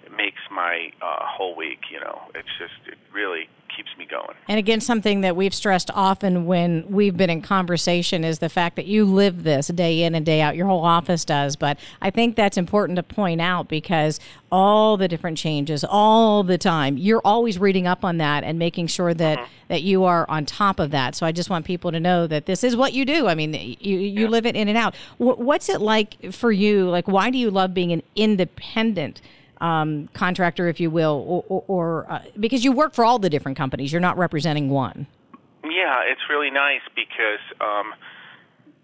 it 0.06 0.12
makes 0.16 0.42
my 0.52 0.92
uh, 1.02 1.26
whole 1.26 1.56
week. 1.56 1.92
You 1.92 2.00
know, 2.00 2.22
it's 2.36 2.52
just 2.60 2.76
it 2.88 2.98
really 3.14 3.50
keeps 3.82 3.98
me 3.98 4.06
going. 4.06 4.36
And 4.48 4.60
again, 4.60 4.82
something 4.82 5.22
that 5.22 5.36
we've 5.36 5.54
stressed 5.54 5.90
often 5.94 6.46
when 6.46 6.86
we've 6.90 7.18
been 7.18 7.30
in 7.30 7.42
conversation 7.42 8.24
is 8.24 8.40
the 8.40 8.50
fact 8.50 8.76
that 8.76 8.86
you 8.86 9.06
live 9.06 9.44
this 9.44 9.68
day 9.68 10.04
in 10.04 10.14
and 10.14 10.26
day 10.26 10.42
out. 10.42 10.56
Your 10.56 10.68
whole 10.68 10.84
office 10.84 11.26
does. 11.26 11.56
But 11.56 11.80
I 12.02 12.10
think 12.12 12.36
that's 12.36 12.58
important 12.58 12.98
to 12.98 13.04
point 13.04 13.42
out 13.42 13.68
because 13.68 14.20
all 14.52 14.98
the 14.98 15.08
different 15.08 15.38
changes, 15.38 15.84
all 15.88 16.44
the 16.44 16.58
time, 16.58 16.98
you're 16.98 17.22
always 17.24 17.58
reading 17.58 17.88
up 17.88 18.06
on 18.06 18.18
that 18.18 18.44
and 18.44 18.60
making 18.60 18.88
sure 18.88 19.14
that, 19.14 19.40
mm-hmm. 19.40 19.52
that 19.70 19.82
you 19.82 20.04
are 20.04 20.30
on 20.30 20.46
top 20.46 20.80
of 20.80 20.92
that. 20.92 21.16
So 21.16 21.26
I 21.26 21.32
just 21.32 21.50
want 21.50 21.66
people 21.66 21.92
to 21.92 22.00
know 22.00 22.28
that 22.28 22.46
this 22.46 22.64
is 22.64 22.76
what 22.76 22.94
you 22.94 23.06
do. 23.06 23.28
I 23.28 23.36
mean, 23.36 23.54
you, 23.54 23.98
you 23.98 24.24
yeah. 24.24 24.28
live 24.28 24.46
it 24.46 24.56
in 24.56 24.68
and 24.68 24.78
out. 24.78 24.96
What's 25.18 25.70
it 25.70 25.82
like 25.82 26.34
for 26.34 26.52
you? 26.52 26.90
Like, 26.90 27.08
why 27.08 27.30
do 27.30 27.38
you 27.38 27.50
love 27.50 27.74
being 27.74 27.92
an 27.92 28.04
independent? 28.16 29.22
Um, 29.62 30.10
contractor, 30.14 30.68
if 30.68 30.80
you 30.80 30.90
will, 30.90 31.24
or, 31.28 31.46
or, 31.48 31.64
or 31.68 32.12
uh, 32.12 32.22
because 32.40 32.64
you 32.66 32.72
work 32.72 32.94
for 32.94 33.06
all 33.06 33.20
the 33.20 33.30
different 33.30 33.58
companies, 33.58 33.92
you're 33.92 34.02
not 34.02 34.18
representing 34.18 34.70
one. 34.70 35.08
Yeah, 35.64 36.02
it's 36.04 36.22
really 36.30 36.50
nice 36.50 36.82
because 36.96 37.40
um, 37.62 37.94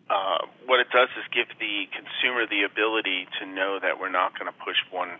uh, 0.09 0.45
what 0.65 0.79
it 0.79 0.87
does 0.93 1.09
is 1.17 1.25
give 1.33 1.47
the 1.59 1.85
consumer 1.91 2.45
the 2.47 2.63
ability 2.63 3.27
to 3.41 3.45
know 3.45 3.79
that 3.81 3.99
we're 3.99 4.11
not 4.11 4.37
going 4.37 4.45
to 4.45 4.57
push 4.63 4.77
one 4.91 5.17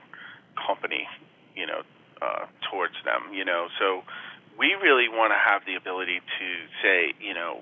company, 0.55 1.07
you 1.55 1.65
know, 1.65 1.81
uh, 2.21 2.45
towards 2.69 2.93
them. 3.03 3.33
You 3.33 3.43
know, 3.43 3.67
so 3.79 4.03
we 4.57 4.77
really 4.81 5.09
want 5.09 5.33
to 5.33 5.37
have 5.37 5.65
the 5.65 5.75
ability 5.75 6.21
to 6.39 6.47
say, 6.81 7.13
you 7.19 7.33
know, 7.33 7.61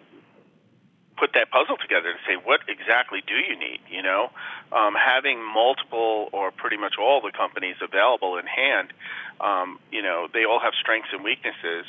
put 1.18 1.32
that 1.34 1.50
puzzle 1.52 1.78
together 1.78 2.10
and 2.10 2.20
say, 2.28 2.36
what 2.36 2.62
exactly 2.68 3.24
do 3.26 3.36
you 3.36 3.58
need? 3.58 3.80
You 3.90 4.04
know, 4.04 4.32
um, 4.72 4.96
having 4.96 5.42
multiple 5.42 6.30
or 6.32 6.52
pretty 6.52 6.78
much 6.78 6.96
all 7.00 7.22
the 7.22 7.32
companies 7.32 7.76
available 7.82 8.38
in 8.38 8.46
hand, 8.46 8.92
um, 9.40 9.80
you 9.92 10.02
know, 10.02 10.28
they 10.34 10.46
all 10.46 10.60
have 10.60 10.74
strengths 10.80 11.10
and 11.12 11.24
weaknesses. 11.24 11.86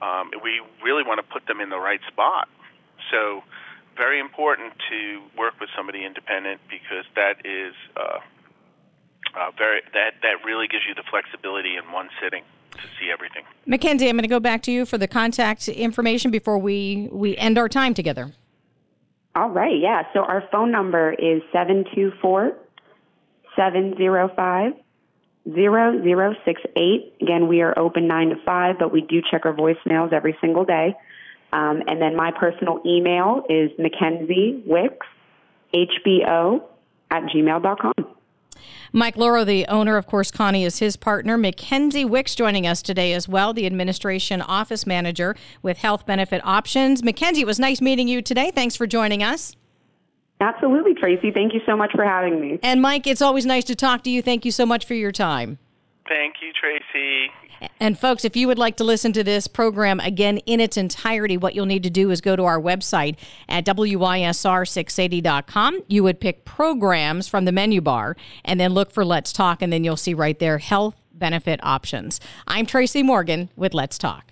Um, 0.00 0.30
we 0.42 0.60
really 0.82 1.04
want 1.04 1.18
to 1.18 1.26
put 1.26 1.46
them 1.46 1.60
in 1.60 1.68
the 1.68 1.78
right 1.78 2.00
spot. 2.08 2.48
So, 3.10 3.42
very 3.96 4.20
important 4.20 4.72
to 4.88 5.20
work 5.36 5.60
with 5.60 5.68
somebody 5.76 6.04
independent 6.04 6.62
because 6.70 7.04
that 7.14 7.44
is 7.44 7.74
uh, 7.94 8.20
uh, 9.34 9.50
very 9.58 9.82
that 9.92 10.14
that 10.22 10.44
really 10.44 10.66
gives 10.66 10.84
you 10.88 10.94
the 10.94 11.02
flexibility 11.10 11.76
in 11.76 11.92
one 11.92 12.08
sitting 12.22 12.42
to 12.72 12.88
see 12.98 13.10
everything. 13.12 13.44
Mackenzie, 13.66 14.08
I'm 14.08 14.16
going 14.16 14.22
to 14.22 14.28
go 14.28 14.40
back 14.40 14.62
to 14.62 14.72
you 14.72 14.86
for 14.86 14.96
the 14.96 15.08
contact 15.08 15.68
information 15.68 16.30
before 16.30 16.58
we 16.58 17.08
we 17.12 17.36
end 17.36 17.58
our 17.58 17.68
time 17.68 17.94
together. 17.94 18.32
All 19.34 19.50
right, 19.50 19.78
yeah. 19.78 20.02
So 20.12 20.20
our 20.20 20.44
phone 20.52 20.70
number 20.70 21.12
is 21.12 21.42
724 21.52 22.52
705 23.56 24.72
0068. 25.48 27.14
Again, 27.20 27.48
we 27.48 27.62
are 27.62 27.76
open 27.78 28.06
9 28.06 28.28
to 28.28 28.36
5, 28.44 28.76
but 28.78 28.92
we 28.92 29.00
do 29.00 29.22
check 29.30 29.44
our 29.44 29.54
voicemails 29.54 30.12
every 30.12 30.36
single 30.40 30.64
day. 30.64 30.94
Um, 31.52 31.82
and 31.86 32.00
then 32.00 32.16
my 32.16 32.30
personal 32.38 32.80
email 32.86 33.44
is 33.48 33.70
Mackenzie 33.78 34.62
Wicks, 34.66 35.06
HBO 35.74 36.62
at 37.10 37.24
gmail.com. 37.24 37.92
Mike 38.94 39.16
Loro, 39.16 39.42
the 39.42 39.66
owner, 39.68 39.96
of 39.96 40.06
course, 40.06 40.30
Connie 40.30 40.64
is 40.64 40.78
his 40.78 40.96
partner. 40.96 41.38
Mackenzie 41.38 42.04
Wicks 42.04 42.34
joining 42.34 42.66
us 42.66 42.82
today 42.82 43.14
as 43.14 43.26
well, 43.26 43.54
the 43.54 43.64
administration 43.64 44.42
office 44.42 44.86
manager 44.86 45.34
with 45.62 45.78
Health 45.78 46.04
Benefit 46.04 46.42
Options. 46.44 47.02
Mackenzie, 47.02 47.40
it 47.40 47.46
was 47.46 47.58
nice 47.58 47.80
meeting 47.80 48.06
you 48.06 48.20
today. 48.20 48.50
Thanks 48.50 48.76
for 48.76 48.86
joining 48.86 49.22
us. 49.22 49.56
Absolutely, 50.40 50.92
Tracy. 50.94 51.30
Thank 51.30 51.54
you 51.54 51.60
so 51.64 51.74
much 51.74 51.92
for 51.94 52.04
having 52.04 52.38
me. 52.38 52.58
And 52.62 52.82
Mike, 52.82 53.06
it's 53.06 53.22
always 53.22 53.46
nice 53.46 53.64
to 53.64 53.74
talk 53.74 54.02
to 54.04 54.10
you. 54.10 54.20
Thank 54.20 54.44
you 54.44 54.50
so 54.50 54.66
much 54.66 54.84
for 54.84 54.94
your 54.94 55.12
time. 55.12 55.58
Thank 56.06 56.34
you, 56.42 56.52
Tracy. 56.52 57.30
And 57.80 57.98
folks, 57.98 58.24
if 58.24 58.36
you 58.36 58.46
would 58.46 58.58
like 58.58 58.76
to 58.76 58.84
listen 58.84 59.12
to 59.12 59.24
this 59.24 59.46
program 59.46 60.00
again 60.00 60.38
in 60.38 60.60
its 60.60 60.76
entirety, 60.76 61.36
what 61.36 61.54
you'll 61.54 61.66
need 61.66 61.82
to 61.82 61.90
do 61.90 62.10
is 62.10 62.20
go 62.20 62.36
to 62.36 62.44
our 62.44 62.60
website 62.60 63.16
at 63.48 63.64
WISR680.com. 63.66 65.82
You 65.88 66.02
would 66.02 66.20
pick 66.20 66.44
programs 66.44 67.28
from 67.28 67.44
the 67.44 67.52
menu 67.52 67.80
bar 67.80 68.16
and 68.44 68.60
then 68.60 68.72
look 68.72 68.90
for 68.90 69.04
Let's 69.04 69.32
Talk, 69.32 69.62
and 69.62 69.72
then 69.72 69.84
you'll 69.84 69.96
see 69.96 70.14
right 70.14 70.38
there 70.38 70.58
health 70.58 70.96
benefit 71.12 71.60
options. 71.62 72.20
I'm 72.46 72.66
Tracy 72.66 73.02
Morgan 73.02 73.50
with 73.56 73.74
Let's 73.74 73.98
Talk. 73.98 74.31